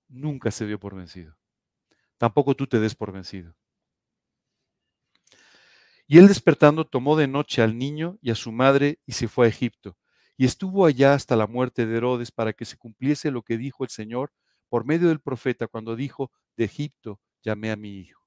[0.08, 1.36] Nunca se dio por vencido.
[2.16, 3.54] Tampoco tú te des por vencido.
[6.06, 9.46] Y él despertando tomó de noche al niño y a su madre y se fue
[9.46, 9.96] a Egipto.
[10.36, 13.84] Y estuvo allá hasta la muerte de Herodes para que se cumpliese lo que dijo
[13.84, 14.32] el Señor
[14.68, 18.23] por medio del profeta cuando dijo, de Egipto llamé a mi hijo.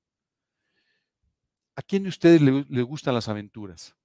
[1.78, 3.96] ¿A quién de ustedes le, gustan las aventuras?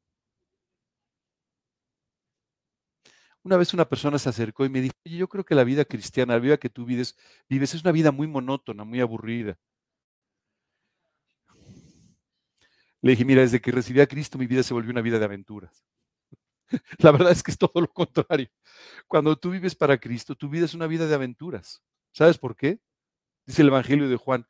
[3.43, 6.35] Una vez una persona se acercó y me dijo, yo creo que la vida cristiana,
[6.35, 7.17] la vida que tú vives,
[7.49, 9.59] vives es una vida muy monótona, muy aburrida.
[13.01, 15.25] Le dije, mira, desde que recibí a Cristo mi vida se volvió una vida de
[15.25, 15.83] aventuras.
[16.99, 18.49] La verdad es que es todo lo contrario.
[19.09, 21.83] Cuando tú vives para Cristo, tu vida es una vida de aventuras.
[22.13, 22.81] ¿Sabes por qué?
[23.47, 24.47] Dice el Evangelio de Juan,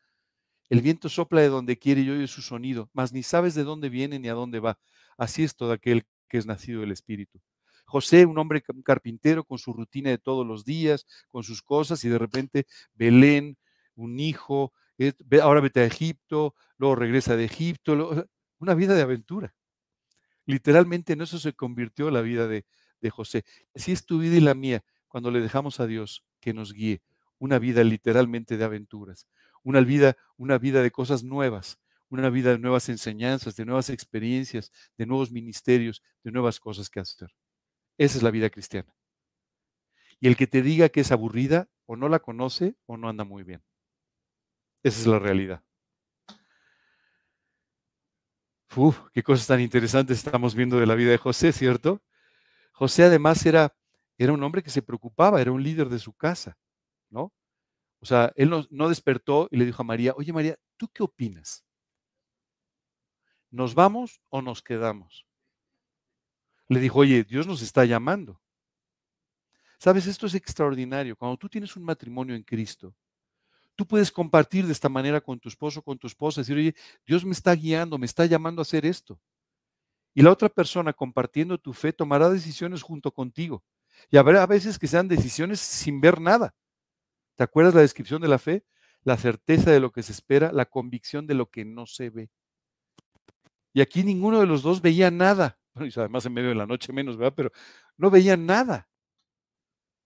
[0.72, 3.90] el viento sopla de donde quiere y oye su sonido, mas ni sabes de dónde
[3.90, 4.78] viene ni a dónde va.
[5.18, 7.42] Así es todo aquel que es nacido del Espíritu.
[7.84, 12.08] José, un hombre carpintero con su rutina de todos los días, con sus cosas, y
[12.08, 13.58] de repente Belén,
[13.96, 14.72] un hijo,
[15.42, 18.26] ahora vete a Egipto, luego regresa de Egipto,
[18.58, 19.54] una vida de aventura.
[20.46, 22.64] Literalmente en eso se convirtió la vida de,
[23.02, 23.44] de José.
[23.74, 27.02] Así es tu vida y la mía cuando le dejamos a Dios que nos guíe.
[27.38, 29.26] Una vida literalmente de aventuras,
[29.62, 34.70] una vida, una vida de cosas nuevas, una vida de nuevas enseñanzas, de nuevas experiencias,
[34.98, 37.30] de nuevos ministerios, de nuevas cosas que hacer.
[37.98, 38.94] Esa es la vida cristiana.
[40.20, 43.24] Y el que te diga que es aburrida, o no la conoce o no anda
[43.24, 43.62] muy bien.
[44.82, 45.62] Esa es la realidad.
[48.74, 52.02] Uf, qué cosas tan interesantes estamos viendo de la vida de José, ¿cierto?
[52.72, 53.76] José además era,
[54.16, 56.56] era un hombre que se preocupaba, era un líder de su casa,
[57.10, 57.32] ¿no?
[58.02, 61.64] O sea, él no, despertó y le dijo a María, oye María, ¿tú qué opinas?
[63.48, 65.24] ¿Nos vamos o nos quedamos?
[66.68, 68.40] Le dijo, oye, Dios nos está llamando.
[69.78, 71.16] Sabes, esto es extraordinario.
[71.16, 72.92] Cuando tú tienes un matrimonio en Cristo,
[73.76, 76.74] tú puedes compartir de esta manera con tu esposo, con tu esposa, decir, oye,
[77.06, 79.20] Dios me está guiando, me está llamando a hacer esto.
[80.12, 83.62] Y la otra persona compartiendo tu fe tomará decisiones junto contigo.
[84.10, 86.52] Y habrá veces que sean decisiones sin ver nada.
[87.36, 88.64] ¿Te acuerdas la descripción de la fe?
[89.04, 92.30] La certeza de lo que se espera, la convicción de lo que no se ve.
[93.72, 95.58] Y aquí ninguno de los dos veía nada.
[95.96, 97.34] Además en medio de la noche menos, ¿verdad?
[97.34, 97.50] Pero
[97.96, 98.88] no veían nada.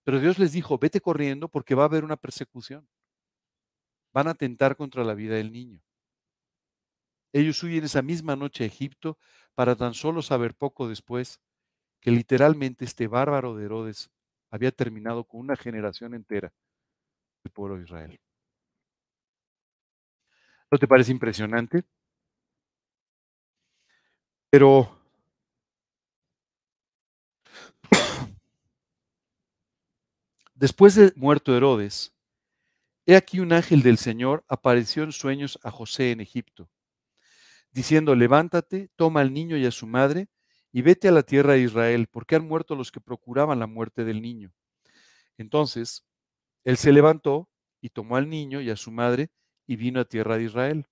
[0.03, 2.87] Pero Dios les dijo, vete corriendo porque va a haber una persecución.
[4.13, 5.81] Van a atentar contra la vida del niño.
[7.33, 9.19] Ellos huyen esa misma noche a Egipto
[9.53, 11.41] para tan solo saber poco después
[11.99, 14.09] que literalmente este bárbaro de Herodes
[14.49, 16.53] había terminado con una generación entera
[17.47, 18.19] del pueblo de Israel.
[20.69, 21.83] ¿No te parece impresionante?
[24.49, 24.99] Pero
[30.55, 32.13] después de muerto Herodes,
[33.05, 36.69] he aquí un ángel del Señor apareció en sueños a José en Egipto
[37.77, 40.29] diciendo, levántate, toma al niño y a su madre,
[40.71, 44.03] y vete a la tierra de Israel, porque han muerto los que procuraban la muerte
[44.03, 44.51] del niño.
[45.37, 46.06] Entonces,
[46.67, 47.49] él se levantó
[47.79, 49.31] y tomó al niño y a su madre,
[49.67, 50.85] y vino a tierra de Israel.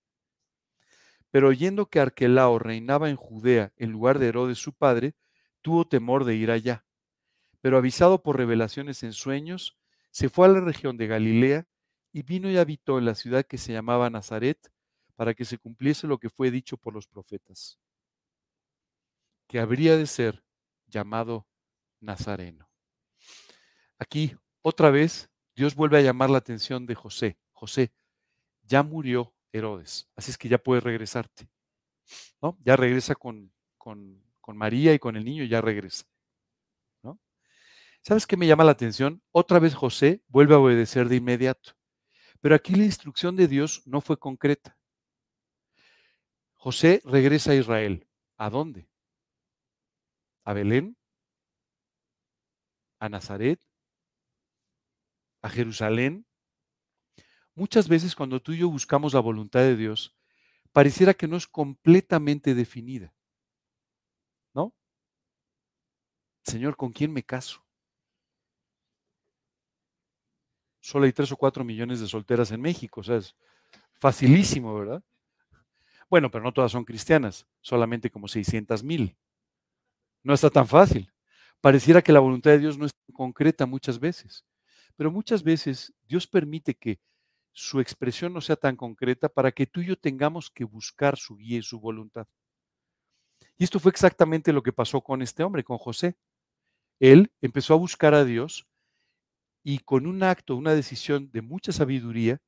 [1.31, 5.15] Pero oyendo que Arquelao reinaba en Judea en lugar de Herodes su padre,
[5.61, 6.85] tuvo temor de ir allá.
[7.59, 9.77] Pero avisado por revelaciones en sueños,
[10.11, 11.67] se fue a la región de Galilea
[12.13, 14.71] y vino y habitó en la ciudad que se llamaba Nazaret,
[15.17, 17.81] para que se cumpliese lo que fue dicho por los profetas,
[19.45, 20.41] que habría de ser
[20.87, 21.49] llamado
[21.99, 22.69] Nazareno.
[23.99, 27.37] Aquí, otra vez, Dios vuelve a llamar la atención de José.
[27.53, 27.93] José,
[28.63, 31.47] ya murió Herodes, así es que ya puedes regresarte.
[32.41, 32.57] ¿no?
[32.59, 36.05] Ya regresa con, con, con María y con el niño, ya regresa.
[37.01, 37.19] ¿no?
[38.01, 39.21] ¿Sabes qué me llama la atención?
[39.31, 41.71] Otra vez José vuelve a obedecer de inmediato.
[42.41, 44.77] Pero aquí la instrucción de Dios no fue concreta.
[46.53, 48.07] José regresa a Israel.
[48.37, 48.89] ¿A dónde?
[50.43, 50.97] ¿A Belén?
[52.99, 53.61] ¿A Nazaret?
[55.45, 56.25] ¿A Jerusalén?
[57.53, 60.15] Muchas veces cuando tú y yo buscamos la voluntad de Dios,
[60.71, 63.13] pareciera que no es completamente definida.
[64.55, 64.73] ¿No?
[66.41, 67.63] Señor, ¿con quién me caso?
[70.79, 73.35] Solo hay tres o cuatro millones de solteras en México, o sea, es
[73.99, 75.03] facilísimo, ¿verdad?
[76.09, 79.15] Bueno, pero no todas son cristianas, solamente como 600 mil.
[80.23, 81.13] No está tan fácil.
[81.61, 84.43] Pareciera que la voluntad de Dios no es concreta muchas veces,
[84.95, 86.99] pero muchas veces Dios permite que
[87.51, 91.37] su expresión no sea tan concreta para que tú y yo tengamos que buscar su
[91.37, 92.27] guía y su voluntad.
[93.57, 96.15] Y esto fue exactamente lo que pasó con este hombre, con José.
[96.99, 98.67] Él empezó a buscar a Dios
[99.63, 102.41] y con un acto, una decisión de mucha sabiduría,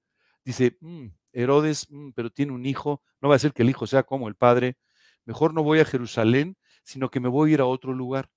[0.45, 3.87] dice, mm, Herodes, mm, pero tiene un hijo, no va a ser que el hijo
[3.87, 4.77] sea como el padre,
[5.25, 8.29] mejor no voy a Jerusalén, sino que me voy a ir a otro lugar.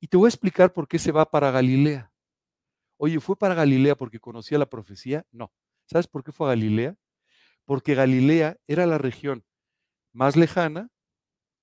[0.00, 2.11] Y te voy a explicar por qué se va para Galilea.
[3.04, 5.26] Oye, ¿fue para Galilea porque conocía la profecía?
[5.32, 5.52] No.
[5.86, 6.94] ¿Sabes por qué fue a Galilea?
[7.64, 9.44] Porque Galilea era la región
[10.12, 10.88] más lejana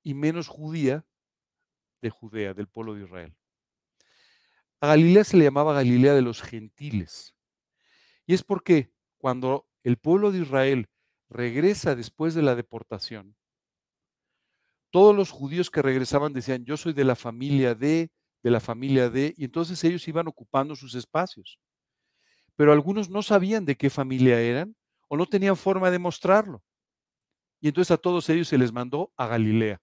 [0.04, 1.06] y menos judía
[2.02, 3.38] de Judea, del pueblo de Israel.
[4.82, 7.34] A Galilea se le llamaba Galilea de los gentiles.
[8.26, 10.90] Y es porque cuando el pueblo de Israel
[11.30, 13.38] regresa después de la deportación,
[14.90, 18.12] todos los judíos que regresaban decían, yo soy de la familia de,
[18.42, 21.60] de la familia de, y entonces ellos iban ocupando sus espacios.
[22.56, 24.76] Pero algunos no sabían de qué familia eran
[25.08, 26.64] o no tenían forma de mostrarlo.
[27.62, 29.82] Y entonces a todos ellos se les mandó a Galilea.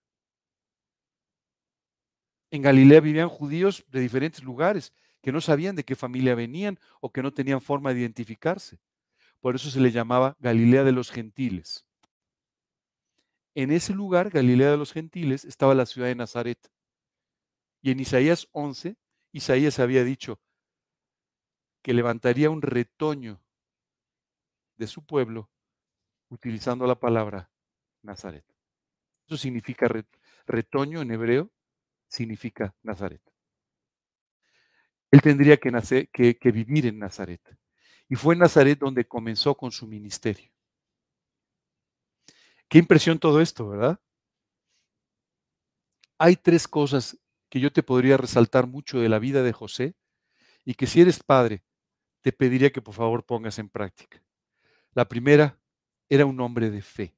[2.51, 7.11] En Galilea vivían judíos de diferentes lugares que no sabían de qué familia venían o
[7.13, 8.79] que no tenían forma de identificarse.
[9.41, 11.85] Por eso se le llamaba Galilea de los Gentiles.
[13.55, 16.59] En ese lugar, Galilea de los Gentiles, estaba la ciudad de Nazaret.
[17.87, 18.97] Y en Isaías 11,
[19.31, 20.41] Isaías había dicho
[21.83, 23.41] que levantaría un retoño
[24.77, 25.49] de su pueblo
[26.29, 27.49] utilizando la palabra
[28.03, 28.45] Nazaret.
[29.25, 29.89] Eso significa
[30.49, 31.53] retoño en hebreo,
[32.09, 33.23] significa Nazaret.
[35.13, 37.57] Él tendría que, nacer, que, vivir en Nazaret.
[38.09, 40.51] Y fue en Nazaret donde comenzó con su ministerio.
[42.69, 44.01] Qué impresión todo esto, ¿verdad?
[46.19, 47.17] Hay tres cosas
[47.57, 49.97] que yo te podría resaltar mucho de la vida de José
[50.67, 51.65] y que si eres padre,
[52.21, 54.23] te pediría que por favor pongas en práctica.
[54.93, 55.59] La primera,
[56.11, 57.17] era un hombre de fe.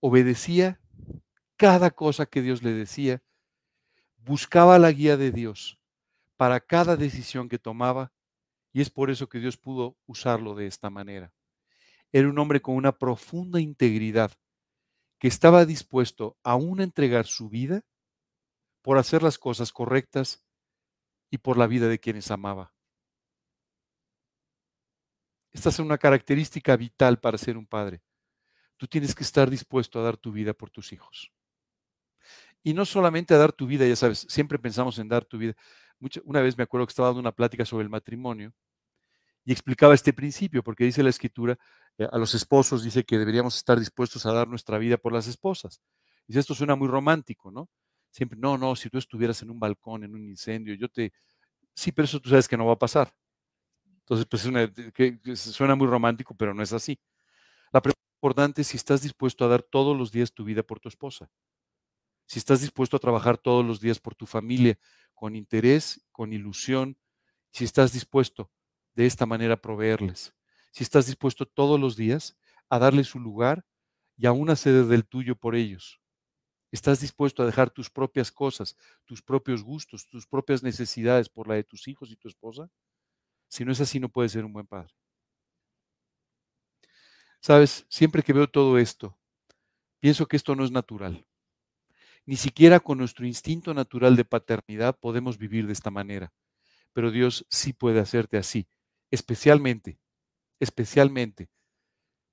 [0.00, 0.82] Obedecía
[1.56, 3.22] cada cosa que Dios le decía,
[4.18, 5.78] buscaba la guía de Dios
[6.36, 8.12] para cada decisión que tomaba
[8.74, 11.32] y es por eso que Dios pudo usarlo de esta manera.
[12.12, 14.30] Era un hombre con una profunda integridad
[15.22, 17.84] que estaba dispuesto aún a entregar su vida
[18.82, 20.44] por hacer las cosas correctas
[21.30, 22.74] y por la vida de quienes amaba.
[25.52, 28.02] Esta es una característica vital para ser un padre.
[28.76, 31.30] Tú tienes que estar dispuesto a dar tu vida por tus hijos.
[32.64, 35.54] Y no solamente a dar tu vida, ya sabes, siempre pensamos en dar tu vida.
[36.24, 38.52] una vez me acuerdo que estaba dando una plática sobre el matrimonio
[39.44, 41.56] y explicaba este principio, porque dice la escritura,
[41.98, 45.80] a los esposos dice que deberíamos estar dispuestos a dar nuestra vida por las esposas.
[46.26, 47.68] Y esto suena muy romántico, ¿no?
[48.10, 51.12] Siempre, no, no, si tú estuvieras en un balcón, en un incendio, yo te...
[51.74, 53.14] Sí, pero eso tú sabes que no va a pasar.
[54.00, 56.98] Entonces, pues que, suena muy romántico, pero no es así.
[57.72, 60.80] La pregunta importante es si estás dispuesto a dar todos los días tu vida por
[60.80, 61.30] tu esposa.
[62.26, 64.78] Si estás dispuesto a trabajar todos los días por tu familia,
[65.14, 66.98] con interés, con ilusión,
[67.52, 68.50] si estás dispuesto
[68.94, 70.34] de esta manera a proveerles,
[70.72, 72.36] si estás dispuesto todos los días
[72.70, 73.66] a darles su lugar
[74.16, 76.00] y aún a ceder del tuyo por ellos.
[76.72, 81.54] Estás dispuesto a dejar tus propias cosas, tus propios gustos, tus propias necesidades por la
[81.54, 82.70] de tus hijos y tu esposa.
[83.48, 84.94] Si no es así, no puedes ser un buen padre.
[87.40, 89.18] Sabes, siempre que veo todo esto,
[90.00, 91.26] pienso que esto no es natural.
[92.26, 96.32] Ni siquiera con nuestro instinto natural de paternidad podemos vivir de esta manera.
[96.94, 98.68] Pero Dios sí puede hacerte así,
[99.12, 100.00] especialmente,
[100.62, 101.50] especialmente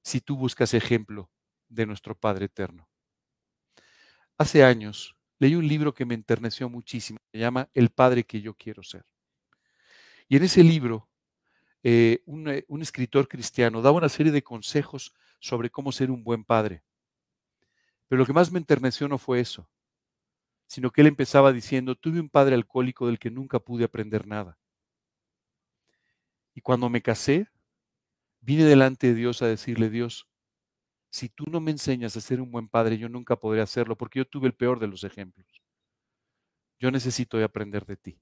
[0.03, 1.31] si tú buscas ejemplo
[1.67, 2.87] de nuestro Padre Eterno.
[4.37, 8.53] Hace años leí un libro que me enterneció muchísimo, se llama El Padre que yo
[8.53, 9.03] quiero ser.
[10.27, 11.09] Y en ese libro
[11.81, 16.43] eh, eh, un, escritor cristiano, daba una serie de consejos sobre cómo ser un buen
[16.43, 16.83] padre.
[18.07, 19.67] Pero lo que más me enterneció no fue eso,
[20.67, 24.59] sino que él empezaba diciendo, tuve un padre alcohólico del que nunca pude aprender nada.
[26.53, 27.47] Y cuando me casé,
[28.41, 30.27] vine delante de Dios a decirle, Dios,
[31.11, 34.19] si tú no me enseñas a ser un buen padre, yo nunca podré hacerlo, porque
[34.19, 35.61] yo tuve el peor de los ejemplos.
[36.79, 38.21] Yo necesito aprender de ti.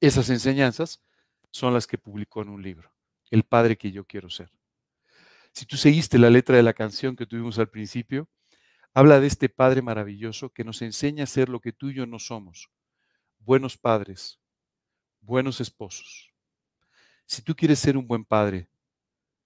[0.00, 1.02] Esas enseñanzas
[1.50, 2.92] son las que publicó en un libro,
[3.30, 4.50] El Padre que yo quiero ser.
[5.52, 8.28] Si tú seguiste la letra de la canción que tuvimos al principio,
[8.94, 12.06] habla de este Padre maravilloso que nos enseña a ser lo que tú y yo
[12.06, 12.70] no somos,
[13.38, 14.40] buenos padres,
[15.20, 16.32] buenos esposos.
[17.28, 18.68] Si tú quieres ser un buen padre,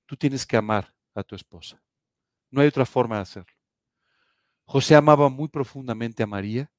[0.07, 1.83] tú tienes que amar a tu esposa.
[2.51, 3.53] No hay otra forma de hacerlo.
[4.65, 6.73] José amaba muy profundamente a María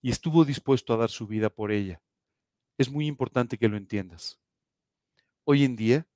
[0.00, 2.00] y estuvo dispuesto a dar su vida por ella
[2.78, 4.40] es muy importante que lo entiendas.
[5.44, 6.06] Hoy en día,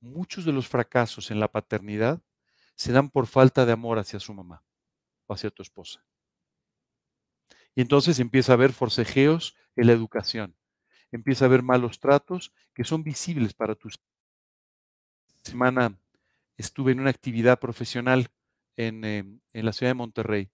[0.00, 2.20] muchos de los fracasos en la paternidad
[2.74, 4.64] se dan por falta de amor hacia su mamá
[5.26, 6.04] o hacia tu esposa.
[7.76, 10.56] Y entonces empieza a haber forcejeos en la educación,
[11.12, 13.98] empieza a haber malos tratos que son visibles para tus.
[15.42, 15.98] Semana
[16.56, 18.28] estuve en una actividad profesional
[18.76, 20.50] en, em, en la ciudad de Monterrey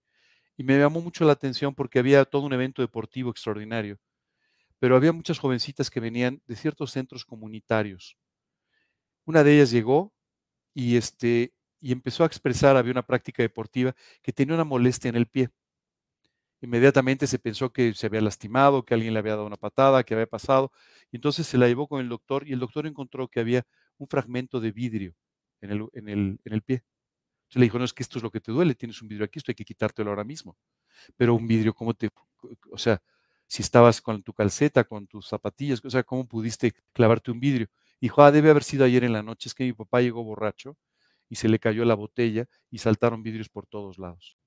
[0.57, 3.99] y me llamó mucho la atención porque había todo un evento deportivo extraordinario
[4.79, 8.17] pero había muchas jovencitas que venían de ciertos centros comunitarios.
[9.25, 10.13] Una de ellas llegó
[10.73, 15.15] y, este, y empezó a expresar, había una práctica deportiva, que tenía una molestia en
[15.17, 15.49] el pie.
[16.61, 20.13] Inmediatamente se pensó que se había lastimado, que alguien le había dado una patada, que
[20.15, 20.71] había pasado.
[21.11, 23.63] Y entonces se la llevó con el doctor y el doctor encontró que había
[23.97, 25.13] un fragmento de vidrio
[25.61, 26.83] en el, en el, en el pie.
[27.45, 29.25] Entonces le dijo, no es que esto es lo que te duele, tienes un vidrio
[29.25, 30.57] aquí, esto hay que quitártelo ahora mismo.
[31.17, 32.09] Pero un vidrio, ¿cómo te...?
[32.71, 33.01] O sea,
[33.47, 37.67] si estabas con tu calceta, con tus zapatillas, o sea, ¿cómo pudiste clavarte un vidrio?
[38.01, 40.77] Dijo, ah, debe haber sido ayer en la noche, es que mi papá llegó borracho
[41.29, 44.37] y se le cayó la botella y saltaron vidrios por todos lados.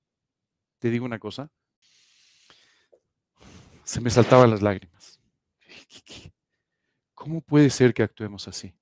[0.81, 1.51] Te digo una cosa,
[3.91, 5.21] se me saltaban las lágrimas.
[7.13, 8.73] ¿Cómo puede ser que actuemos así?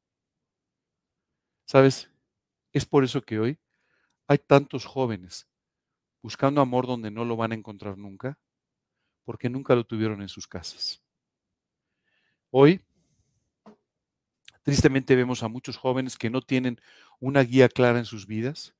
[1.65, 2.11] ¿Sabes?
[2.75, 3.59] Es por eso que hoy
[4.27, 5.49] hay tantos jóvenes
[6.21, 8.39] buscando amor donde no lo van a encontrar nunca,
[9.25, 11.03] porque nunca lo tuvieron en sus casas.
[12.51, 12.83] Hoy,
[14.61, 16.79] tristemente vemos a muchos jóvenes que no tienen
[17.19, 18.75] una guía clara en sus vidas,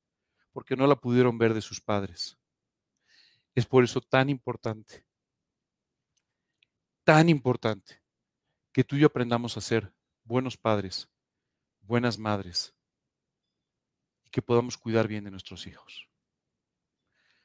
[0.51, 2.37] porque no la pudieron ver de sus padres.
[3.55, 5.08] Es por eso tan importante,
[7.09, 8.03] tan importante,
[8.71, 9.91] que tú y yo aprendamos a ser
[10.25, 11.09] buenos padres,
[11.81, 12.75] buenas madres,
[14.23, 16.07] y que podamos cuidar bien de nuestros hijos.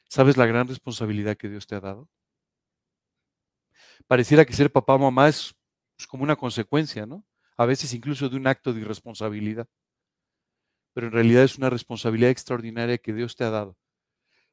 [0.07, 2.11] ¿Sabes la gran responsabilidad que Dios te ha dado?
[4.07, 5.55] Pareciera que ser papá o mamá es
[5.97, 7.25] pues, como una consecuencia, ¿no?
[7.57, 9.67] A veces incluso de un acto de irresponsabilidad.
[10.93, 13.79] Pero en realidad es una responsabilidad extraordinaria que Dios te ha dado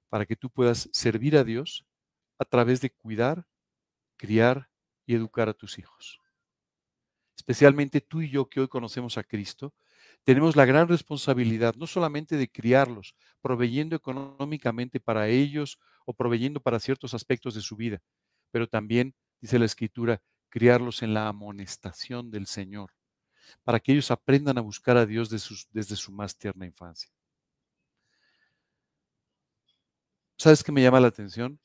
[0.08, 1.86] para que tú puedas servir a Dios
[2.40, 3.46] a través de cuidar,
[4.16, 4.71] criar
[5.06, 6.20] y educar a tus hijos.
[7.36, 9.74] Especialmente tú y yo que hoy conocemos a Cristo,
[10.24, 16.80] tenemos la gran responsabilidad no solamente de criarlos, proveyendo económicamente para ellos o proveyendo para
[16.80, 18.02] ciertos aspectos de su vida,
[18.52, 22.92] pero también, dice la Escritura, criarlos en la amonestación del Señor,
[23.64, 27.12] para que ellos aprendan a buscar a Dios desde su más tierna infancia.
[30.38, 31.60] ¿Sabes qué me llama la atención?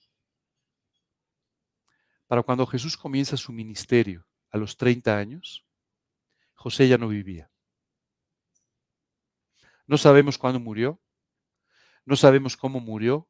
[2.26, 5.64] Para cuando Jesús comienza su ministerio a los 30 años,
[6.54, 7.50] José ya no vivía.
[9.86, 11.00] No sabemos cuándo murió,
[12.04, 13.28] no sabemos cómo murió.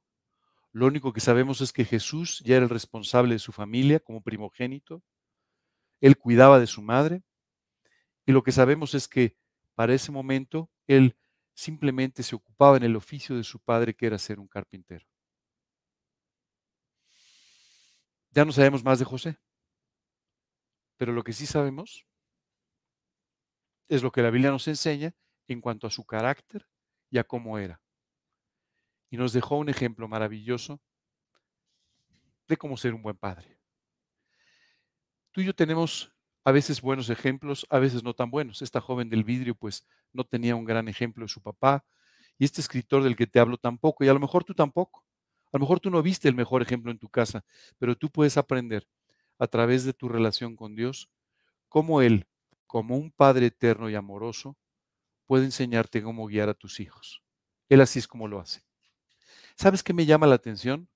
[0.73, 4.23] Lo único que sabemos es que Jesús ya era el responsable de su familia como
[4.23, 5.02] primogénito.
[6.01, 7.23] Él cuidaba de su madre.
[8.27, 9.36] Y lo que sabemos es que
[9.74, 11.16] para ese momento él
[11.55, 15.06] simplemente se ocupaba en el oficio de su padre, que era ser un carpintero.
[18.37, 19.39] Ya no sabemos más de José.
[20.99, 22.07] Pero lo que sí sabemos
[23.89, 25.15] es lo que la Biblia nos enseña
[25.49, 26.69] en cuanto a su carácter
[27.09, 27.81] y a cómo era.
[29.09, 30.83] Y nos dejó un ejemplo maravilloso
[32.47, 33.59] de cómo ser un buen padre.
[35.31, 36.15] Tú y yo tenemos
[36.45, 38.61] a veces buenos ejemplos, a veces no tan buenos.
[38.61, 41.87] Esta joven del vidrio pues no tenía un gran ejemplo de su papá
[42.37, 45.06] y este escritor del que te hablo tampoco y a lo mejor tú tampoco.
[45.52, 47.44] A lo mejor tú no viste el mejor ejemplo en tu casa,
[47.78, 48.89] pero tú puedes aprender
[49.39, 51.10] a través de tu relación con Dios
[51.68, 52.27] cómo Él,
[52.66, 54.56] como un Padre eterno y amoroso,
[55.27, 57.23] puede enseñarte cómo guiar a tus hijos.
[57.68, 58.62] Él así es como lo hace.
[59.56, 60.89] ¿Sabes qué me llama la atención?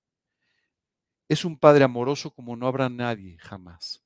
[1.29, 4.03] Es un padre amoroso como no habrá nadie jamás.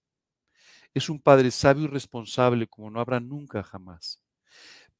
[0.94, 4.23] Es un padre sabio y responsable como no habrá nunca jamás.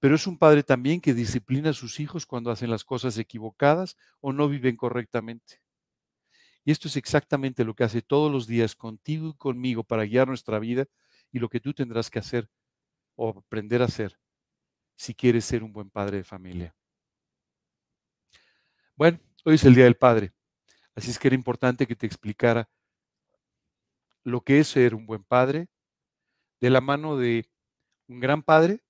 [0.04, 3.96] Pero es un padre también que disciplina a sus hijos cuando hacen las cosas equivocadas
[4.20, 5.62] o no viven correctamente.
[6.62, 10.28] Y esto es exactamente lo que hace todos los días contigo y conmigo para guiar
[10.28, 10.84] nuestra vida
[11.32, 12.50] y lo que tú tendrás que hacer
[13.14, 14.20] o aprender a hacer
[14.94, 16.76] si quieres ser un buen padre de familia.
[18.96, 20.34] Bueno, hoy es el Día del Padre,
[20.94, 22.68] así es que era importante que te explicara
[24.22, 25.68] lo que es ser un buen padre
[26.60, 27.50] de la mano de
[28.06, 28.84] un gran padre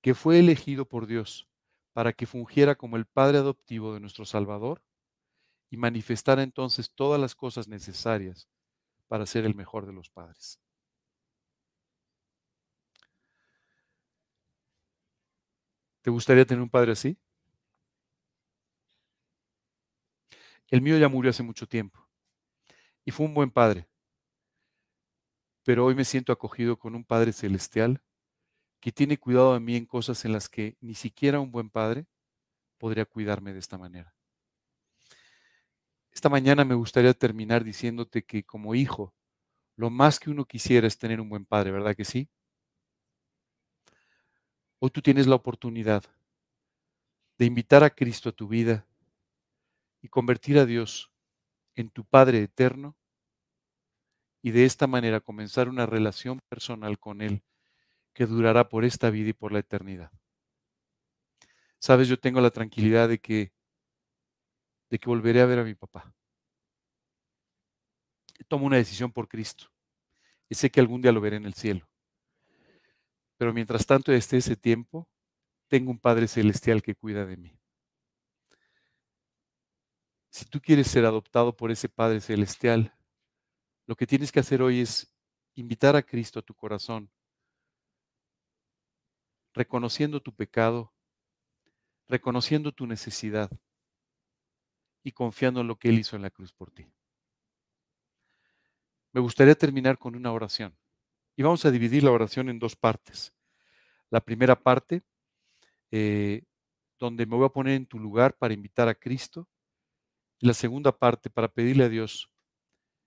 [0.00, 1.48] que fue elegido por Dios
[1.92, 4.82] para que fungiera como el padre adoptivo de nuestro Salvador
[5.70, 8.48] y manifestara entonces todas las cosas necesarias
[9.08, 10.60] para ser el mejor de los padres.
[16.02, 17.18] ¿Te gustaría tener un padre así?
[20.68, 22.08] El mío ya murió hace mucho tiempo
[23.04, 23.88] y fue un buen padre.
[25.64, 28.02] Pero hoy me siento acogido con un Padre celestial
[28.80, 32.06] que tiene cuidado de mí en cosas en las que ni siquiera un buen padre
[32.78, 34.14] podría cuidarme de esta manera.
[36.12, 39.14] Esta mañana me gustaría terminar diciéndote que como hijo,
[39.76, 42.28] lo más que uno quisiera es tener un buen padre, ¿verdad que sí?
[44.80, 46.04] Hoy tú tienes la oportunidad
[47.36, 48.86] de invitar a Cristo a tu vida
[50.02, 51.10] y convertir a Dios
[51.74, 52.96] en tu Padre eterno
[54.42, 57.42] y de esta manera comenzar una relación personal con Él
[58.18, 60.10] que durará por esta vida y por la eternidad.
[61.78, 63.52] Sabes, yo tengo la tranquilidad de que
[64.90, 66.12] de que volveré a ver a mi papá.
[68.48, 69.68] Tomo una decisión por Cristo
[70.48, 71.88] y sé que algún día lo veré en el cielo.
[73.36, 75.08] Pero mientras tanto esté ese tiempo,
[75.68, 77.56] tengo un Padre Celestial que cuida de mí.
[80.28, 82.92] Si tú quieres ser adoptado por ese Padre Celestial,
[83.86, 85.06] lo que tienes que hacer hoy es
[85.54, 87.12] invitar a Cristo a tu corazón,
[89.58, 90.94] reconociendo tu pecado,
[92.06, 93.50] reconociendo tu necesidad
[95.02, 96.86] y confiando en lo que Él hizo en la cruz por ti.
[99.12, 100.78] Me gustaría terminar con una oración.
[101.34, 103.32] Y vamos a dividir la oración en dos partes.
[104.10, 105.02] La primera parte,
[105.90, 106.44] eh,
[106.98, 109.48] donde me voy a poner en tu lugar para invitar a Cristo.
[110.38, 112.30] Y la segunda parte, para pedirle a Dios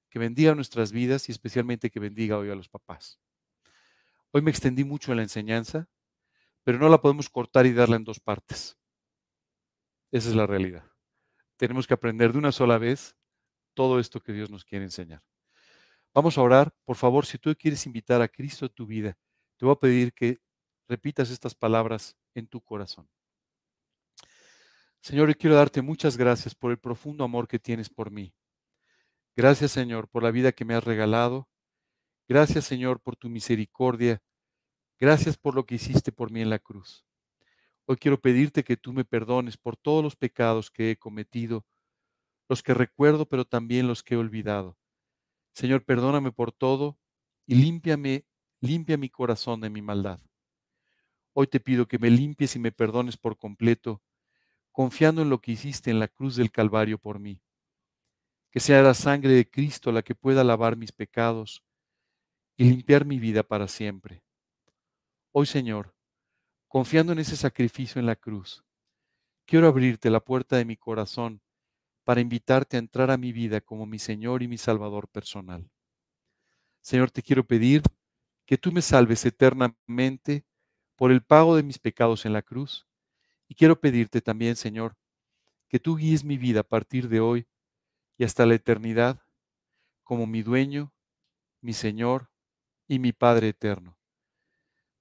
[0.09, 3.21] que bendiga nuestras vidas y especialmente que bendiga hoy a los papás.
[4.31, 5.87] Hoy me extendí mucho en la enseñanza,
[6.63, 8.77] pero no la podemos cortar y darla en dos partes.
[10.11, 10.85] Esa es la realidad.
[11.57, 13.15] Tenemos que aprender de una sola vez
[13.73, 15.23] todo esto que Dios nos quiere enseñar.
[16.13, 16.73] Vamos a orar.
[16.83, 19.17] Por favor, si tú quieres invitar a Cristo a tu vida,
[19.57, 20.39] te voy a pedir que
[20.87, 23.07] repitas estas palabras en tu corazón.
[25.01, 28.33] Señor, quiero darte muchas gracias por el profundo amor que tienes por mí.
[29.35, 31.47] Gracias, Señor, por la vida que me has regalado.
[32.27, 34.21] Gracias, Señor, por tu misericordia.
[35.01, 37.03] Gracias por lo que hiciste por mí en la cruz.
[37.87, 41.65] Hoy quiero pedirte que tú me perdones por todos los pecados que he cometido,
[42.47, 44.77] los que recuerdo, pero también los que he olvidado.
[45.55, 46.99] Señor, perdóname por todo
[47.47, 48.27] y límpiame,
[48.59, 50.19] limpia mi corazón de mi maldad.
[51.33, 54.03] Hoy te pido que me limpies y me perdones por completo,
[54.71, 57.41] confiando en lo que hiciste en la cruz del Calvario por mí.
[58.51, 61.63] Que sea la sangre de Cristo la que pueda lavar mis pecados
[62.55, 64.21] y limpiar mi vida para siempre.
[65.33, 65.95] Hoy, Señor,
[66.67, 68.65] confiando en ese sacrificio en la cruz,
[69.45, 71.41] quiero abrirte la puerta de mi corazón
[72.03, 75.71] para invitarte a entrar a mi vida como mi Señor y mi Salvador personal.
[76.81, 77.81] Señor, te quiero pedir
[78.45, 80.43] que tú me salves eternamente
[80.97, 82.85] por el pago de mis pecados en la cruz.
[83.47, 84.97] Y quiero pedirte también, Señor,
[85.69, 87.47] que tú guíes mi vida a partir de hoy
[88.17, 89.21] y hasta la eternidad
[90.03, 90.91] como mi dueño,
[91.61, 92.29] mi Señor
[92.85, 94.00] y mi Padre eterno.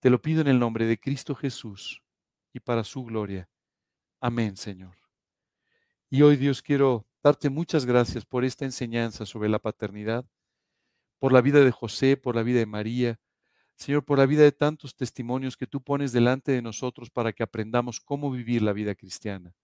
[0.00, 2.02] Te lo pido en el nombre de Cristo Jesús
[2.54, 3.50] y para su gloria.
[4.18, 4.96] Amén, Señor.
[6.08, 10.24] Y hoy, Dios, quiero darte muchas gracias por esta enseñanza sobre la paternidad,
[11.18, 13.20] por la vida de José, por la vida de María,
[13.76, 17.42] Señor, por la vida de tantos testimonios que tú pones delante de nosotros para que
[17.42, 19.54] aprendamos cómo vivir la vida cristiana.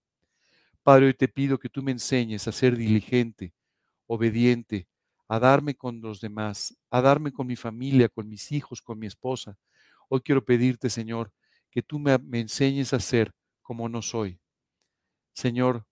[0.83, 3.53] Padre, hoy te pido que tú me enseñes a ser diligente,
[4.05, 4.87] obediente,
[5.27, 9.07] a darme con los demás, a darme con mi familia, con mis hijos, con mi
[9.07, 9.57] esposa.
[10.09, 11.33] Hoy quiero pedirte, Señor,
[11.69, 14.39] que tú me, enseñes a ser como no soy.
[15.33, 15.85] Señor,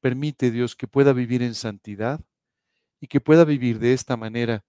[0.00, 2.20] permite, Dios, que pueda vivir en santidad
[3.00, 4.64] y que pueda vivir de esta manera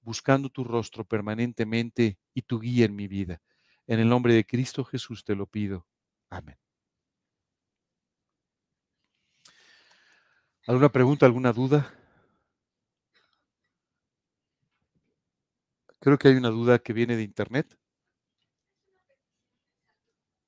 [0.00, 3.42] buscando tu rostro permanentemente y tu guía en mi vida.
[3.86, 5.86] En el nombre de Cristo Jesús te lo pido.
[6.30, 6.58] Amén.
[10.66, 11.92] ¿Alguna pregunta, alguna duda?
[16.00, 17.78] Creo que hay una duda que viene de internet.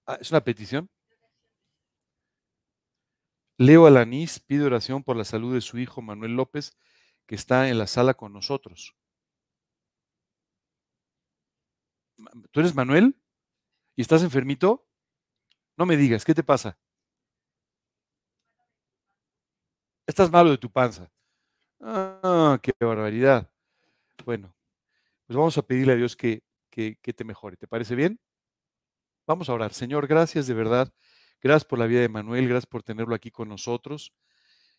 [0.07, 0.89] Ah, ¿Es una petición?
[3.59, 6.74] Leo Alanís pide oración por la salud de su hijo Manuel López,
[7.27, 8.97] que está en la sala con nosotros.
[12.51, 13.16] ¿Tú eres Manuel?
[13.97, 14.87] ¿Y estás enfermito?
[15.78, 16.78] No me digas, ¿qué te pasa?
[20.07, 21.11] Estás malo de tu panza.
[21.81, 23.51] Ah, qué barbaridad.
[24.27, 24.55] Bueno,
[25.27, 27.57] pues vamos a pedirle a Dios que, que, que te mejore.
[27.59, 28.20] ¿Te parece bien?
[29.27, 29.73] Vamos a orar.
[29.73, 30.93] Señor, gracias de verdad.
[31.43, 34.15] Gracias por la vida de Manuel, gracias por tenerlo aquí con nosotros.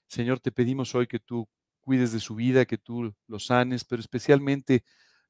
[0.07, 1.47] Señor, te pedimos hoy que tú
[1.81, 4.83] cuides de su vida, que tú lo sanes, pero especialmente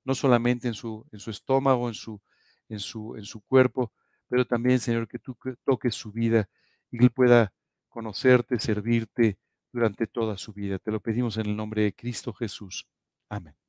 [0.04, 2.22] no solamente en su, en su estómago, en su,
[2.70, 3.92] en, su, cuerpo,
[4.28, 6.50] pero también, Señor, que tú toques su vida
[6.92, 7.54] y que Él pueda
[7.90, 9.38] conocerte, servirte
[9.72, 10.80] durante toda su vida.
[10.80, 12.88] Te lo pedimos en el nombre de Cristo Jesús.
[13.30, 13.67] Amén.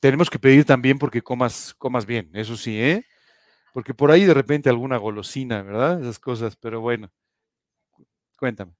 [0.00, 3.04] Tenemos que pedir también porque comas, comas bien, eso sí, ¿eh?
[3.74, 6.00] Porque por ahí de repente alguna golosina, ¿verdad?
[6.02, 7.10] Esas cosas, pero bueno,
[8.38, 8.72] cuéntame.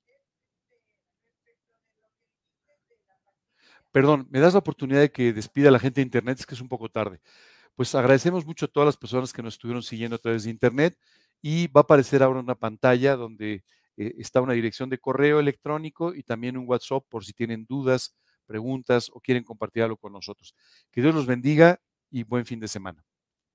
[3.92, 6.38] Perdón, ¿me das la oportunidad de que despida a la gente de Internet?
[6.40, 7.20] Es que es un poco tarde.
[7.76, 10.98] Pues agradecemos mucho a todas las personas que nos estuvieron siguiendo a través de Internet
[11.42, 13.64] y va a aparecer ahora una pantalla donde
[13.96, 18.16] eh, está una dirección de correo electrónico y también un WhatsApp por si tienen dudas,
[18.48, 20.56] preguntas o quieren compartir algo con nosotros.
[20.90, 21.80] Que Dios los bendiga
[22.10, 23.07] y buen fin de semana.